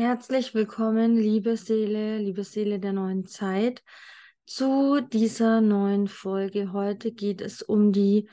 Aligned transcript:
Herzlich 0.00 0.54
willkommen, 0.54 1.14
liebe 1.14 1.58
Seele, 1.58 2.16
liebe 2.16 2.42
Seele 2.42 2.80
der 2.80 2.94
neuen 2.94 3.26
Zeit, 3.26 3.82
zu 4.46 5.02
dieser 5.02 5.60
neuen 5.60 6.08
Folge. 6.08 6.72
Heute 6.72 7.12
geht 7.12 7.42
es 7.42 7.60
um 7.60 7.92
die 7.92 8.26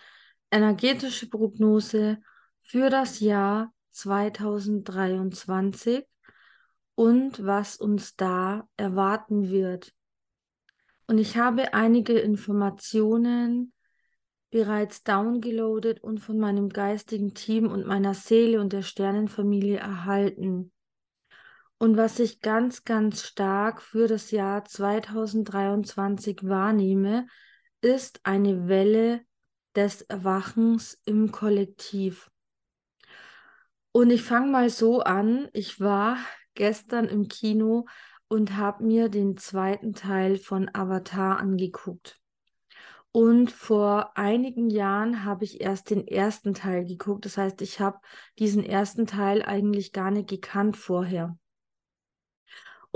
energetische 0.49 1.29
Prognose 1.29 2.19
für 2.61 2.89
das 2.89 3.19
Jahr 3.19 3.73
2023 3.91 6.05
und 6.95 7.45
was 7.45 7.75
uns 7.75 8.15
da 8.15 8.65
erwarten 8.77 9.49
wird. 9.49 9.93
Und 11.05 11.17
ich 11.17 11.35
habe 11.35 11.73
einige 11.73 12.17
Informationen 12.17 13.73
bereits 14.51 15.03
downgeloadet 15.03 16.01
und 16.01 16.21
von 16.21 16.39
meinem 16.39 16.69
geistigen 16.69 17.33
Team 17.33 17.67
und 17.67 17.85
meiner 17.85 18.13
Seele 18.13 18.61
und 18.61 18.71
der 18.71 18.83
Sternenfamilie 18.83 19.79
erhalten. 19.79 20.71
Und 21.79 21.95
was 21.95 22.19
ich 22.19 22.41
ganz, 22.41 22.83
ganz 22.85 23.23
stark 23.23 23.81
für 23.81 24.07
das 24.07 24.31
Jahr 24.31 24.65
2023 24.65 26.39
wahrnehme, 26.43 27.27
ist 27.81 28.19
eine 28.23 28.67
Welle 28.67 29.21
des 29.75 30.01
Erwachens 30.01 30.99
im 31.05 31.31
Kollektiv. 31.31 32.31
Und 33.91 34.09
ich 34.09 34.23
fange 34.23 34.51
mal 34.51 34.69
so 34.69 35.01
an. 35.01 35.49
Ich 35.53 35.79
war 35.79 36.17
gestern 36.55 37.05
im 37.05 37.27
Kino 37.27 37.85
und 38.27 38.57
habe 38.57 38.83
mir 38.83 39.09
den 39.09 39.37
zweiten 39.37 39.93
Teil 39.93 40.37
von 40.37 40.69
Avatar 40.73 41.37
angeguckt. 41.37 42.19
Und 43.11 43.51
vor 43.51 44.17
einigen 44.17 44.69
Jahren 44.69 45.23
habe 45.23 45.45
ich 45.45 45.61
erst 45.61 45.91
den 45.91 46.07
ersten 46.07 46.53
Teil 46.53 46.85
geguckt. 46.85 47.25
Das 47.25 47.37
heißt, 47.37 47.61
ich 47.61 47.79
habe 47.79 47.99
diesen 48.37 48.63
ersten 48.63 49.07
Teil 49.07 49.43
eigentlich 49.43 49.91
gar 49.91 50.11
nicht 50.11 50.27
gekannt 50.27 50.75
vorher. 50.75 51.37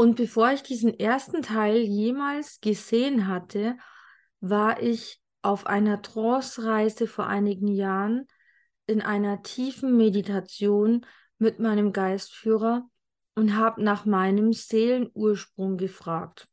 Und 0.02 0.16
bevor 0.16 0.52
ich 0.52 0.64
diesen 0.64 1.00
ersten 1.00 1.44
Teil 1.44 1.78
jemals 1.78 2.60
gesehen 2.60 3.28
hatte, 3.28 3.78
war 4.40 4.82
ich 4.82 5.22
auf 5.44 5.68
einer 5.68 6.02
Trance-Reise 6.02 7.06
vor 7.06 7.28
einigen 7.28 7.68
Jahren 7.68 8.26
in 8.88 9.04
einer 9.04 9.44
tiefen 9.44 9.98
Meditation 9.98 11.06
mit 11.38 11.60
meinem 11.60 11.94
Geistführer 11.94 12.90
und 13.36 13.56
habe 13.56 13.84
nach 13.84 14.06
meinem 14.06 14.54
Seelenursprung 14.54 15.78
gefragt 15.78 16.48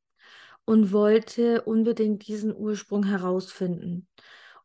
und 0.67 0.93
wollte 0.93 1.63
unbedingt 1.63 2.29
diesen 2.29 2.55
Ursprung 2.55 3.05
herausfinden. 3.05 4.09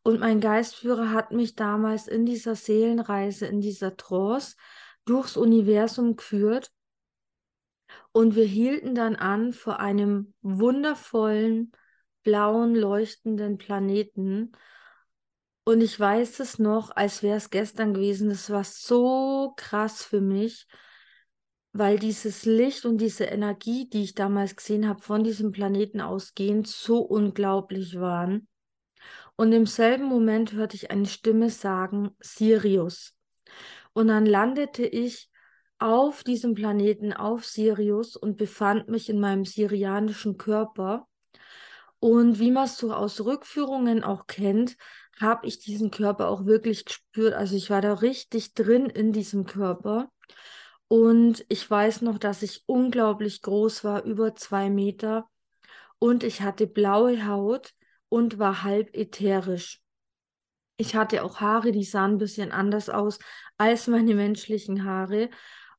Und 0.02 0.20
mein 0.20 0.40
Geistführer 0.40 1.10
hat 1.10 1.32
mich 1.32 1.54
damals 1.54 2.06
in 2.06 2.26
dieser 2.26 2.54
Seelenreise, 2.54 3.46
in 3.46 3.62
dieser 3.62 3.96
Trance 3.96 4.56
durchs 5.06 5.38
Universum 5.38 6.16
geführt 6.16 6.70
und 8.12 8.36
wir 8.36 8.44
hielten 8.44 8.94
dann 8.94 9.16
an 9.16 9.52
vor 9.52 9.80
einem 9.80 10.34
wundervollen, 10.42 11.72
blauen, 12.22 12.74
leuchtenden 12.74 13.58
Planeten. 13.58 14.52
Und 15.64 15.80
ich 15.80 15.98
weiß 15.98 16.40
es 16.40 16.58
noch, 16.58 16.94
als 16.94 17.22
wäre 17.22 17.36
es 17.36 17.50
gestern 17.50 17.94
gewesen. 17.94 18.28
Das 18.28 18.50
war 18.50 18.64
so 18.64 19.54
krass 19.56 20.04
für 20.04 20.20
mich, 20.20 20.66
weil 21.72 21.98
dieses 21.98 22.44
Licht 22.44 22.84
und 22.84 22.98
diese 22.98 23.24
Energie, 23.24 23.88
die 23.88 24.04
ich 24.04 24.14
damals 24.14 24.54
gesehen 24.56 24.88
habe, 24.88 25.02
von 25.02 25.24
diesem 25.24 25.52
Planeten 25.52 26.00
ausgehend, 26.00 26.68
so 26.68 26.98
unglaublich 26.98 27.98
waren. 27.98 28.46
Und 29.36 29.52
im 29.52 29.66
selben 29.66 30.04
Moment 30.04 30.52
hörte 30.52 30.76
ich 30.76 30.90
eine 30.90 31.06
Stimme 31.06 31.50
sagen, 31.50 32.10
Sirius. 32.20 33.14
Und 33.92 34.08
dann 34.08 34.26
landete 34.26 34.86
ich 34.86 35.30
auf 35.78 36.24
diesem 36.24 36.54
Planeten, 36.54 37.12
auf 37.12 37.44
Sirius 37.44 38.16
und 38.16 38.36
befand 38.36 38.88
mich 38.88 39.08
in 39.08 39.20
meinem 39.20 39.44
sirianischen 39.44 40.36
Körper. 40.38 41.06
Und 41.98 42.38
wie 42.38 42.50
man 42.50 42.64
es 42.64 42.76
so 42.76 42.92
aus 42.92 43.20
Rückführungen 43.24 44.04
auch 44.04 44.26
kennt, 44.26 44.76
habe 45.20 45.46
ich 45.46 45.58
diesen 45.58 45.90
Körper 45.90 46.28
auch 46.28 46.44
wirklich 46.44 46.84
gespürt. 46.84 47.34
Also 47.34 47.56
ich 47.56 47.70
war 47.70 47.80
da 47.80 47.94
richtig 47.94 48.54
drin 48.54 48.86
in 48.86 49.12
diesem 49.12 49.46
Körper. 49.46 50.10
Und 50.88 51.44
ich 51.48 51.68
weiß 51.68 52.02
noch, 52.02 52.18
dass 52.18 52.42
ich 52.42 52.62
unglaublich 52.66 53.42
groß 53.42 53.84
war, 53.84 54.04
über 54.04 54.34
zwei 54.34 54.70
Meter. 54.70 55.28
Und 55.98 56.24
ich 56.24 56.42
hatte 56.42 56.66
blaue 56.66 57.26
Haut 57.26 57.72
und 58.08 58.38
war 58.38 58.62
halb 58.62 58.94
ätherisch. 58.94 59.80
Ich 60.76 60.94
hatte 60.96 61.22
auch 61.24 61.40
Haare, 61.40 61.72
die 61.72 61.84
sahen 61.84 62.12
ein 62.12 62.18
bisschen 62.18 62.52
anders 62.52 62.90
aus 62.90 63.18
als 63.56 63.86
meine 63.86 64.14
menschlichen 64.14 64.84
Haare. 64.84 65.30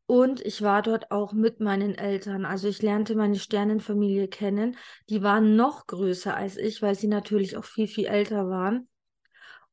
Und 0.08 0.46
ich 0.46 0.62
war 0.62 0.82
dort 0.84 1.10
auch 1.10 1.34
mit 1.34 1.60
meinen 1.60 1.96
Eltern. 1.96 2.46
Also 2.46 2.68
ich 2.68 2.82
lernte 2.82 3.16
meine 3.16 3.40
Sternenfamilie 3.40 4.28
kennen. 4.28 4.78
Die 5.10 5.24
waren 5.24 5.56
noch 5.56 5.88
größer 5.88 6.36
als 6.36 6.58
ich, 6.58 6.82
weil 6.82 6.96
sie 6.96 7.08
natürlich 7.08 7.58
auch 7.58 7.66
viel, 7.66 7.88
viel 7.88 8.06
älter 8.06 8.50
waren. 8.50 8.88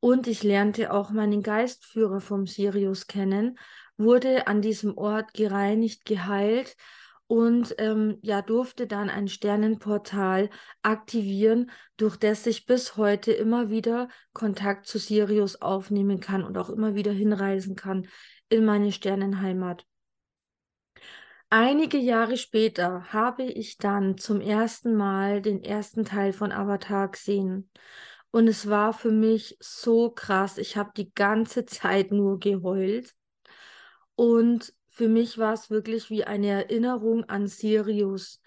Und 0.01 0.27
ich 0.27 0.43
lernte 0.43 0.93
auch 0.93 1.11
meinen 1.11 1.43
Geistführer 1.43 2.21
vom 2.21 2.47
Sirius 2.47 3.07
kennen, 3.07 3.59
wurde 3.97 4.47
an 4.47 4.63
diesem 4.63 4.97
Ort 4.97 5.33
gereinigt, 5.35 6.05
geheilt 6.07 6.77
und 7.29 7.75
ähm, 7.79 8.19
ja, 8.21 8.43
durfte 8.43 8.87
dann 8.87 9.09
ein 9.09 9.29
Sternenportal 9.29 10.51
aktivieren, 10.83 11.71
durch 11.97 12.17
das 12.17 12.47
ich 12.47 12.67
bis 12.67 12.97
heute 12.97 13.33
immer 13.33 13.71
wieder 13.71 14.09
Kontakt 14.33 14.87
zu 14.87 14.99
Sirius 14.99 15.63
aufnehmen 15.63 16.21
kann 16.21 16.43
und 16.43 16.59
auch 16.59 16.69
immer 16.69 16.95
wieder 16.95 17.13
hinreisen 17.13 17.77
kann 17.77 18.09
in 18.49 18.65
meine 18.65 18.93
Sternenheimat. 18.93 19.87
Einige 21.55 21.99
Jahre 21.99 22.39
später 22.39 23.13
habe 23.13 23.43
ich 23.43 23.77
dann 23.77 24.17
zum 24.17 24.41
ersten 24.41 24.95
Mal 24.95 25.43
den 25.43 25.63
ersten 25.63 26.07
Teil 26.07 26.33
von 26.33 26.51
Avatar 26.51 27.11
gesehen. 27.11 27.69
Und 28.31 28.49
es 28.49 28.71
war 28.71 28.95
für 28.95 29.11
mich 29.11 29.59
so 29.61 30.09
krass. 30.09 30.57
Ich 30.57 30.79
habe 30.79 30.93
die 30.97 31.13
ganze 31.13 31.67
Zeit 31.67 32.11
nur 32.11 32.39
geheult. 32.41 33.15
Und 34.15 34.73
für 34.87 35.09
mich 35.09 35.37
war 35.37 35.53
es 35.53 35.69
wirklich 35.69 36.09
wie 36.09 36.25
eine 36.25 36.49
Erinnerung 36.49 37.25
an 37.25 37.47
Sirius. 37.47 38.41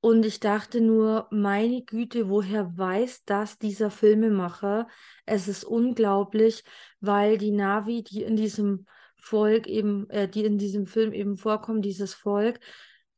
Und 0.00 0.24
ich 0.24 0.38
dachte 0.38 0.80
nur, 0.80 1.26
meine 1.32 1.82
Güte, 1.82 2.28
woher 2.28 2.78
weiß 2.78 3.24
das 3.24 3.58
dieser 3.58 3.90
Filmemacher? 3.90 4.86
Es 5.26 5.48
ist 5.48 5.64
unglaublich, 5.64 6.62
weil 7.00 7.36
die 7.36 7.50
Navi, 7.50 8.04
die 8.04 8.22
in 8.22 8.36
diesem 8.36 8.86
Volk 9.24 9.66
eben, 9.66 10.08
äh, 10.10 10.28
die 10.28 10.44
in 10.44 10.58
diesem 10.58 10.86
Film 10.86 11.12
eben 11.12 11.36
vorkommen, 11.38 11.80
dieses 11.80 12.12
Volk, 12.12 12.60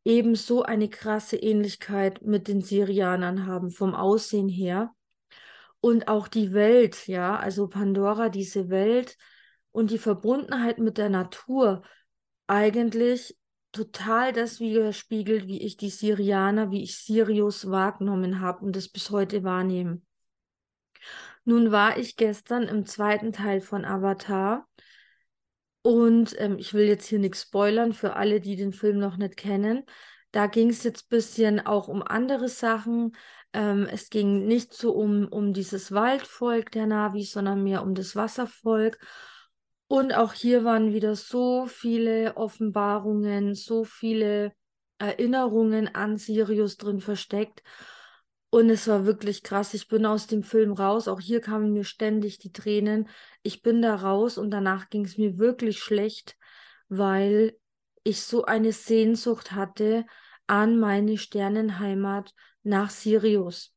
eben 0.04 0.36
so 0.36 0.62
eine 0.62 0.88
krasse 0.88 1.36
Ähnlichkeit 1.36 2.22
mit 2.22 2.46
den 2.46 2.60
Syrianern 2.60 3.46
haben, 3.46 3.70
vom 3.70 3.94
Aussehen 3.94 4.48
her. 4.48 4.94
Und 5.80 6.06
auch 6.06 6.28
die 6.28 6.52
Welt, 6.52 7.08
ja, 7.08 7.36
also 7.36 7.68
Pandora, 7.68 8.28
diese 8.28 8.68
Welt 8.68 9.16
und 9.72 9.90
die 9.90 9.98
Verbundenheit 9.98 10.78
mit 10.78 10.96
der 10.96 11.10
Natur, 11.10 11.82
eigentlich 12.46 13.36
total 13.72 14.32
das 14.32 14.60
widerspiegelt, 14.60 15.48
wie 15.48 15.60
ich 15.60 15.76
die 15.76 15.90
Syrianer, 15.90 16.70
wie 16.70 16.84
ich 16.84 16.96
Sirius 16.98 17.68
wahrgenommen 17.68 18.40
habe 18.40 18.64
und 18.64 18.76
das 18.76 18.88
bis 18.88 19.10
heute 19.10 19.42
wahrnehme. 19.42 20.00
Nun 21.44 21.72
war 21.72 21.98
ich 21.98 22.16
gestern 22.16 22.62
im 22.62 22.86
zweiten 22.86 23.32
Teil 23.32 23.60
von 23.60 23.84
Avatar 23.84 24.66
und 25.86 26.34
ähm, 26.40 26.58
ich 26.58 26.74
will 26.74 26.86
jetzt 26.88 27.06
hier 27.06 27.20
nichts 27.20 27.42
spoilern 27.42 27.92
für 27.92 28.16
alle, 28.16 28.40
die 28.40 28.56
den 28.56 28.72
Film 28.72 28.98
noch 28.98 29.18
nicht 29.18 29.36
kennen. 29.36 29.84
Da 30.32 30.48
ging 30.48 30.70
es 30.70 30.82
jetzt 30.82 31.04
ein 31.04 31.10
bisschen 31.10 31.64
auch 31.64 31.86
um 31.86 32.02
andere 32.02 32.48
Sachen. 32.48 33.14
Ähm, 33.52 33.86
es 33.88 34.10
ging 34.10 34.48
nicht 34.48 34.74
so 34.74 34.90
um, 34.90 35.28
um 35.28 35.52
dieses 35.52 35.92
Waldvolk 35.92 36.72
der 36.72 36.88
Navi, 36.88 37.22
sondern 37.22 37.62
mehr 37.62 37.84
um 37.84 37.94
das 37.94 38.16
Wasservolk. 38.16 38.98
Und 39.86 40.12
auch 40.12 40.32
hier 40.32 40.64
waren 40.64 40.92
wieder 40.92 41.14
so 41.14 41.66
viele 41.66 42.36
Offenbarungen, 42.36 43.54
so 43.54 43.84
viele 43.84 44.54
Erinnerungen 44.98 45.94
an 45.94 46.16
Sirius 46.16 46.78
drin 46.78 47.00
versteckt. 47.00 47.62
Und 48.56 48.70
es 48.70 48.88
war 48.88 49.04
wirklich 49.04 49.42
krass. 49.42 49.74
Ich 49.74 49.86
bin 49.86 50.06
aus 50.06 50.28
dem 50.28 50.42
Film 50.42 50.72
raus. 50.72 51.08
Auch 51.08 51.20
hier 51.20 51.42
kamen 51.42 51.74
mir 51.74 51.84
ständig 51.84 52.38
die 52.38 52.52
Tränen. 52.52 53.06
Ich 53.42 53.60
bin 53.60 53.82
da 53.82 53.94
raus 53.94 54.38
und 54.38 54.50
danach 54.50 54.88
ging 54.88 55.04
es 55.04 55.18
mir 55.18 55.36
wirklich 55.36 55.78
schlecht, 55.78 56.38
weil 56.88 57.54
ich 58.02 58.22
so 58.22 58.46
eine 58.46 58.72
Sehnsucht 58.72 59.52
hatte 59.52 60.06
an 60.46 60.78
meine 60.78 61.18
Sternenheimat 61.18 62.32
nach 62.62 62.88
Sirius. 62.88 63.74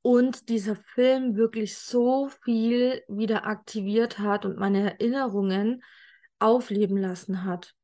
Und 0.00 0.48
dieser 0.48 0.76
Film 0.76 1.36
wirklich 1.36 1.76
so 1.76 2.30
viel 2.30 3.02
wieder 3.08 3.44
aktiviert 3.44 4.20
hat 4.20 4.46
und 4.46 4.56
meine 4.56 4.92
Erinnerungen 4.92 5.84
aufleben 6.38 6.96
lassen 6.96 7.44
hat. 7.44 7.74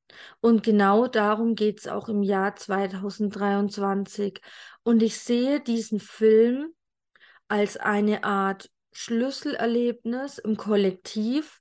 Und 0.40 0.62
genau 0.62 1.06
darum 1.06 1.54
geht 1.54 1.80
es 1.80 1.88
auch 1.88 2.08
im 2.08 2.22
Jahr 2.22 2.56
2023. 2.56 4.40
Und 4.82 5.02
ich 5.02 5.18
sehe 5.18 5.60
diesen 5.60 6.00
Film 6.00 6.74
als 7.48 7.76
eine 7.76 8.24
Art 8.24 8.70
Schlüsselerlebnis 8.92 10.38
im 10.38 10.56
Kollektiv, 10.56 11.60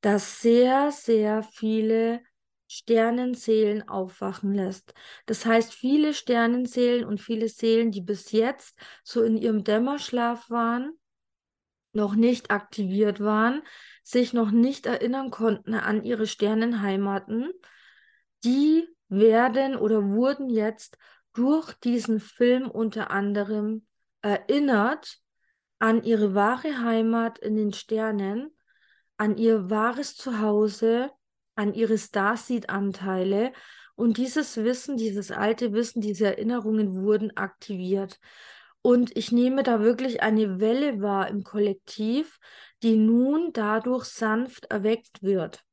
das 0.00 0.40
sehr, 0.40 0.92
sehr 0.92 1.42
viele 1.42 2.20
Sternenseelen 2.66 3.88
aufwachen 3.88 4.52
lässt. 4.52 4.94
Das 5.26 5.46
heißt, 5.46 5.72
viele 5.72 6.12
Sternenseelen 6.12 7.04
und 7.04 7.20
viele 7.20 7.48
Seelen, 7.48 7.90
die 7.90 8.00
bis 8.00 8.32
jetzt 8.32 8.78
so 9.02 9.22
in 9.22 9.36
ihrem 9.36 9.64
Dämmerschlaf 9.64 10.50
waren, 10.50 10.92
noch 11.92 12.14
nicht 12.16 12.50
aktiviert 12.50 13.20
waren, 13.20 13.62
sich 14.02 14.32
noch 14.32 14.50
nicht 14.50 14.86
erinnern 14.86 15.30
konnten 15.30 15.74
an 15.74 16.02
ihre 16.04 16.26
Sternenheimaten, 16.26 17.50
die 18.44 18.86
werden 19.08 19.76
oder 19.76 20.04
wurden 20.10 20.48
jetzt 20.48 20.98
durch 21.32 21.72
diesen 21.74 22.20
Film 22.20 22.70
unter 22.70 23.10
anderem 23.10 23.86
erinnert 24.22 25.18
an 25.78 26.02
ihre 26.02 26.34
wahre 26.34 26.82
Heimat 26.82 27.38
in 27.38 27.56
den 27.56 27.72
Sternen, 27.72 28.50
an 29.16 29.36
ihr 29.36 29.68
wahres 29.70 30.16
Zuhause, 30.16 31.10
an 31.56 31.74
ihre 31.74 31.98
Starseed-Anteile. 31.98 33.52
Und 33.96 34.16
dieses 34.16 34.56
Wissen, 34.56 34.96
dieses 34.96 35.30
alte 35.30 35.72
Wissen, 35.72 36.00
diese 36.00 36.26
Erinnerungen 36.26 37.02
wurden 37.02 37.36
aktiviert. 37.36 38.18
Und 38.82 39.16
ich 39.16 39.30
nehme 39.30 39.62
da 39.62 39.80
wirklich 39.80 40.22
eine 40.22 40.60
Welle 40.60 41.00
wahr 41.00 41.28
im 41.28 41.42
Kollektiv, 41.42 42.38
die 42.82 42.96
nun 42.96 43.52
dadurch 43.52 44.04
sanft 44.04 44.66
erweckt 44.66 45.22
wird. 45.22 45.64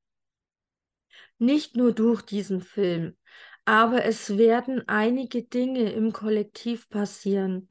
Nicht 1.41 1.75
nur 1.75 1.91
durch 1.91 2.21
diesen 2.21 2.61
Film, 2.61 3.17
aber 3.65 4.05
es 4.05 4.37
werden 4.37 4.87
einige 4.87 5.41
Dinge 5.41 5.91
im 5.91 6.13
Kollektiv 6.13 6.87
passieren. 6.87 7.67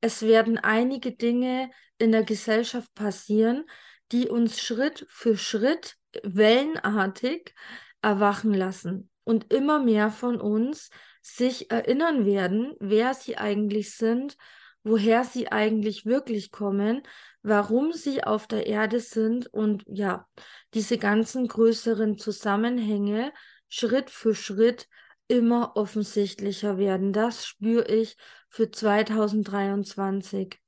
Es 0.00 0.22
werden 0.22 0.56
einige 0.56 1.12
Dinge 1.12 1.70
in 1.98 2.12
der 2.12 2.24
Gesellschaft 2.24 2.94
passieren, 2.94 3.66
die 4.10 4.30
uns 4.30 4.58
Schritt 4.58 5.04
für 5.10 5.36
Schritt 5.36 5.96
wellenartig 6.22 7.54
erwachen 8.00 8.54
lassen 8.54 9.10
und 9.24 9.52
immer 9.52 9.80
mehr 9.80 10.10
von 10.10 10.40
uns 10.40 10.88
sich 11.20 11.70
erinnern 11.70 12.24
werden, 12.24 12.74
wer 12.80 13.12
sie 13.12 13.36
eigentlich 13.36 13.96
sind, 13.96 14.38
woher 14.82 15.24
sie 15.24 15.50
eigentlich 15.52 16.06
wirklich 16.06 16.50
kommen, 16.50 17.02
warum 17.42 17.92
sie 17.92 18.24
auf 18.24 18.46
der 18.46 18.66
Erde 18.66 19.00
sind 19.00 19.46
und 19.46 19.84
ja, 19.86 20.26
diese 20.74 20.98
ganzen 20.98 21.48
größeren 21.48 22.18
Zusammenhänge 22.18 23.32
Schritt 23.68 24.10
für 24.10 24.34
Schritt 24.34 24.88
immer 25.28 25.76
offensichtlicher 25.76 26.76
werden. 26.76 27.12
Das 27.12 27.46
spüre 27.46 27.86
ich 27.86 28.16
für 28.48 28.70
2023. 28.70 30.58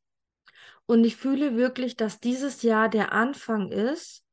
Und 0.87 1.05
ich 1.05 1.17
fühle 1.17 1.57
wirklich, 1.57 1.97
dass 1.97 2.21
dieses 2.21 2.63
Jahr 2.63 2.89
der 2.89 3.13
Anfang 3.13 3.71
ist 3.73 4.25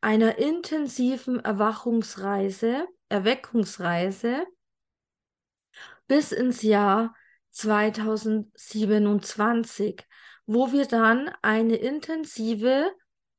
einer 0.00 0.38
intensiven 0.38 1.40
Erwachungsreise, 1.40 2.86
Erweckungsreise 3.08 4.46
bis 6.06 6.32
ins 6.32 6.62
Jahr 6.62 7.14
2027, 7.58 10.06
wo 10.46 10.72
wir 10.72 10.86
dann 10.86 11.30
eine 11.42 11.76
intensive 11.76 12.90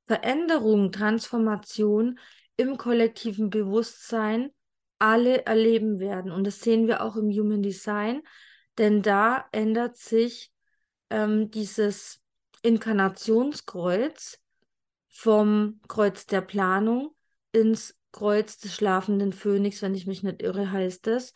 Veränderung, 0.05 0.91
Transformation 0.91 2.19
im 2.57 2.77
kollektiven 2.77 3.49
Bewusstsein 3.49 4.51
alle 4.97 5.45
erleben 5.45 6.01
werden. 6.01 6.31
Und 6.31 6.45
das 6.45 6.59
sehen 6.59 6.87
wir 6.87 7.01
auch 7.01 7.15
im 7.15 7.29
Human 7.29 7.63
Design, 7.63 8.21
denn 8.77 9.01
da 9.01 9.45
ändert 9.53 9.95
sich 9.95 10.51
ähm, 11.09 11.49
dieses 11.49 12.19
Inkarnationskreuz 12.61 14.37
vom 15.07 15.79
Kreuz 15.87 16.25
der 16.25 16.41
Planung 16.41 17.15
ins 17.53 17.97
Kreuz 18.11 18.57
des 18.57 18.75
schlafenden 18.75 19.31
Phönix, 19.31 19.81
wenn 19.81 19.95
ich 19.95 20.07
mich 20.07 20.23
nicht 20.23 20.41
irre, 20.41 20.71
heißt 20.71 21.07
es. 21.07 21.31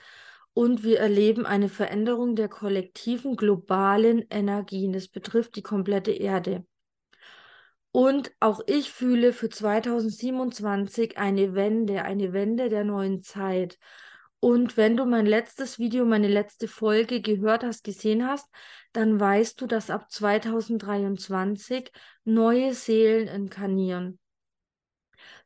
Und 0.53 0.83
wir 0.83 0.99
erleben 0.99 1.45
eine 1.45 1.69
Veränderung 1.69 2.35
der 2.35 2.47
kollektiven 2.47 3.35
globalen 3.35 4.25
Energien. 4.29 4.93
Das 4.93 5.07
betrifft 5.07 5.55
die 5.55 5.63
komplette 5.63 6.11
Erde. 6.11 6.65
Und 7.91 8.31
auch 8.39 8.61
ich 8.65 8.91
fühle 8.91 9.33
für 9.33 9.49
2027 9.49 11.17
eine 11.17 11.53
Wende, 11.53 12.03
eine 12.03 12.33
Wende 12.33 12.69
der 12.69 12.83
neuen 12.83 13.21
Zeit. 13.21 13.77
Und 14.39 14.77
wenn 14.77 14.97
du 14.97 15.05
mein 15.05 15.25
letztes 15.25 15.79
Video, 15.79 16.03
meine 16.03 16.27
letzte 16.27 16.67
Folge 16.67 17.21
gehört 17.21 17.63
hast, 17.63 17.83
gesehen 17.83 18.27
hast, 18.27 18.49
dann 18.93 19.19
weißt 19.19 19.61
du, 19.61 19.67
dass 19.67 19.89
ab 19.89 20.11
2023 20.11 21.91
neue 22.25 22.73
Seelen 22.73 23.27
inkarnieren. 23.27 24.19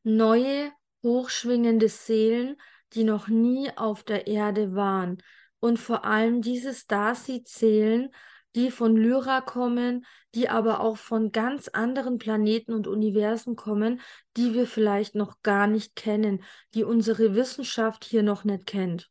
Neue, 0.03 0.71
hochschwingende 1.03 1.89
Seelen, 1.89 2.55
die 2.93 3.03
noch 3.03 3.27
nie 3.27 3.69
auf 3.75 4.03
der 4.03 4.27
Erde 4.27 4.75
waren. 4.75 5.17
Und 5.59 5.77
vor 5.77 6.05
allem 6.05 6.41
diese 6.41 6.73
Starseed-Seelen, 6.73 8.09
die 8.55 8.71
von 8.71 8.95
Lyra 8.95 9.41
kommen, 9.41 10.05
die 10.33 10.49
aber 10.49 10.79
auch 10.79 10.97
von 10.97 11.31
ganz 11.31 11.67
anderen 11.67 12.17
Planeten 12.17 12.73
und 12.73 12.87
Universen 12.87 13.55
kommen, 13.55 14.01
die 14.35 14.53
wir 14.53 14.67
vielleicht 14.67 15.15
noch 15.15 15.41
gar 15.43 15.67
nicht 15.67 15.95
kennen, 15.95 16.43
die 16.73 16.83
unsere 16.83 17.35
Wissenschaft 17.35 18.03
hier 18.03 18.23
noch 18.23 18.43
nicht 18.43 18.65
kennt. 18.65 19.09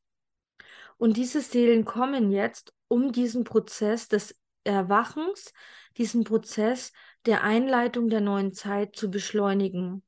Und 0.99 1.17
diese 1.17 1.41
Seelen 1.41 1.85
kommen 1.85 2.31
jetzt, 2.31 2.73
um 2.89 3.13
diesen 3.13 3.45
Prozess 3.45 4.09
des 4.09 4.35
Erwachens, 4.65 5.53
diesen 5.97 6.25
Prozess 6.25 6.93
der 7.27 7.43
Einleitung 7.43 8.09
der 8.09 8.21
neuen 8.21 8.53
Zeit 8.53 8.97
zu 8.97 9.11
beschleunigen. 9.11 10.03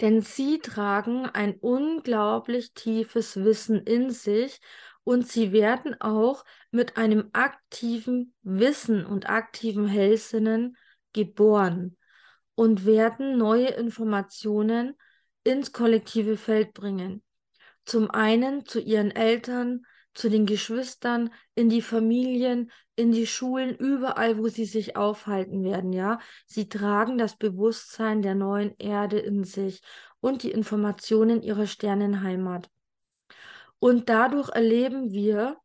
Denn 0.00 0.22
sie 0.22 0.58
tragen 0.58 1.26
ein 1.26 1.56
unglaublich 1.56 2.72
tiefes 2.74 3.36
Wissen 3.36 3.82
in 3.82 4.10
sich 4.10 4.60
und 5.04 5.26
sie 5.26 5.52
werden 5.52 6.00
auch 6.00 6.44
mit 6.70 6.96
einem 6.96 7.30
aktiven 7.32 8.34
Wissen 8.42 9.06
und 9.06 9.28
aktiven 9.28 9.86
Hellsinnen 9.86 10.76
geboren 11.12 11.96
und 12.54 12.84
werden 12.84 13.38
neue 13.38 13.68
Informationen 13.68 14.94
ins 15.44 15.72
kollektive 15.72 16.36
Feld 16.36 16.74
bringen. 16.74 17.22
Zum 17.84 18.10
einen 18.10 18.66
zu 18.66 18.80
ihren 18.80 19.10
Eltern, 19.10 19.86
zu 20.14 20.28
den 20.28 20.46
Geschwistern, 20.46 21.32
in 21.54 21.68
die 21.68 21.82
Familien, 21.82 22.70
in 22.96 23.12
die 23.12 23.26
Schulen, 23.26 23.76
überall, 23.76 24.38
wo 24.38 24.48
sie 24.48 24.64
sich 24.64 24.96
aufhalten 24.96 25.62
werden, 25.62 25.92
ja. 25.92 26.18
Sie 26.46 26.68
tragen 26.68 27.18
das 27.18 27.36
Bewusstsein 27.36 28.22
der 28.22 28.34
neuen 28.34 28.74
Erde 28.78 29.18
in 29.18 29.44
sich 29.44 29.82
und 30.20 30.42
die 30.42 30.50
Informationen 30.50 31.42
ihrer 31.42 31.66
Sternenheimat. 31.66 32.68
Und 33.78 34.08
dadurch 34.08 34.48
erleben 34.48 35.12
wir 35.12 35.58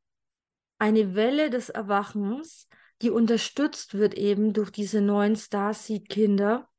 eine 0.77 1.15
Welle 1.15 1.49
des 1.49 1.69
Erwachens, 1.69 2.67
die 3.01 3.09
unterstützt 3.09 3.95
wird 3.95 4.13
eben 4.13 4.53
durch 4.53 4.69
diese 4.69 5.01
neuen 5.01 5.35
Starseed-Kinder, 5.35 6.69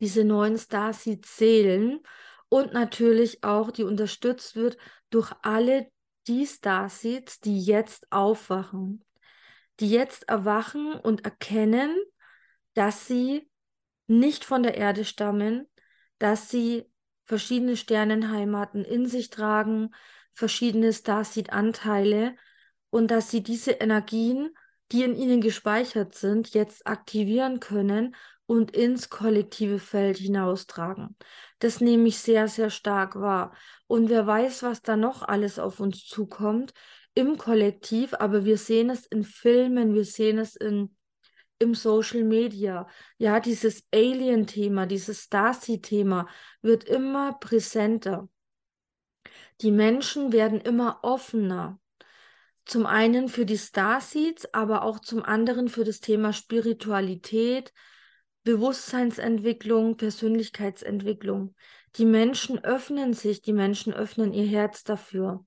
diese 0.00 0.24
neuen 0.24 0.58
Starseed-Seelen 0.58 2.00
und 2.48 2.72
natürlich 2.72 3.42
auch, 3.44 3.70
die 3.70 3.84
unterstützt 3.84 4.56
wird 4.56 4.76
durch 5.10 5.32
alle 5.42 5.90
die 6.28 6.46
Starseeds, 6.46 7.40
die 7.40 7.62
jetzt 7.62 8.10
aufwachen, 8.12 9.04
die 9.80 9.90
jetzt 9.90 10.28
erwachen 10.28 10.92
und 10.94 11.24
erkennen, 11.24 11.96
dass 12.74 13.06
sie 13.06 13.50
nicht 14.06 14.44
von 14.44 14.62
der 14.62 14.76
Erde 14.76 15.04
stammen, 15.04 15.66
dass 16.18 16.50
sie 16.50 16.84
verschiedene 17.24 17.76
Sternenheimaten 17.76 18.84
in 18.84 19.06
sich 19.06 19.30
tragen, 19.30 19.90
verschiedene 20.32 20.92
Starseed-Anteile 20.92 22.36
und 22.90 23.10
dass 23.10 23.30
sie 23.30 23.42
diese 23.42 23.72
Energien, 23.72 24.50
die 24.92 25.04
in 25.04 25.14
ihnen 25.14 25.40
gespeichert 25.40 26.14
sind, 26.14 26.52
jetzt 26.54 26.86
aktivieren 26.86 27.60
können 27.60 28.16
und 28.46 28.72
ins 28.72 29.10
kollektive 29.10 29.78
Feld 29.78 30.18
hinaustragen. 30.18 31.16
Das 31.60 31.80
nehme 31.80 32.08
ich 32.08 32.18
sehr, 32.18 32.48
sehr 32.48 32.70
stark 32.70 33.14
wahr. 33.14 33.54
Und 33.90 34.08
wer 34.08 34.24
weiß, 34.24 34.62
was 34.62 34.82
da 34.82 34.94
noch 34.94 35.22
alles 35.22 35.58
auf 35.58 35.80
uns 35.80 36.06
zukommt 36.06 36.74
im 37.14 37.38
Kollektiv, 37.38 38.14
aber 38.14 38.44
wir 38.44 38.56
sehen 38.56 38.88
es 38.88 39.04
in 39.04 39.24
Filmen, 39.24 39.94
wir 39.94 40.04
sehen 40.04 40.38
es 40.38 40.54
in 40.54 40.94
im 41.58 41.74
Social 41.74 42.22
Media. 42.22 42.86
Ja, 43.18 43.40
dieses 43.40 43.82
Alien-Thema, 43.92 44.86
dieses 44.86 45.24
Stasi-Thema 45.24 46.28
wird 46.62 46.84
immer 46.84 47.32
präsenter. 47.40 48.28
Die 49.60 49.72
Menschen 49.72 50.32
werden 50.32 50.60
immer 50.60 51.00
offener. 51.02 51.80
Zum 52.66 52.86
einen 52.86 53.28
für 53.28 53.44
die 53.44 53.58
Starseeds, 53.58 54.54
aber 54.54 54.84
auch 54.84 55.00
zum 55.00 55.24
anderen 55.24 55.68
für 55.68 55.82
das 55.82 55.98
Thema 55.98 56.32
Spiritualität, 56.32 57.72
Bewusstseinsentwicklung, 58.44 59.96
Persönlichkeitsentwicklung. 59.96 61.56
Die 61.96 62.04
Menschen 62.04 62.62
öffnen 62.64 63.14
sich, 63.14 63.42
die 63.42 63.52
Menschen 63.52 63.92
öffnen 63.92 64.32
ihr 64.32 64.46
Herz 64.46 64.84
dafür. 64.84 65.44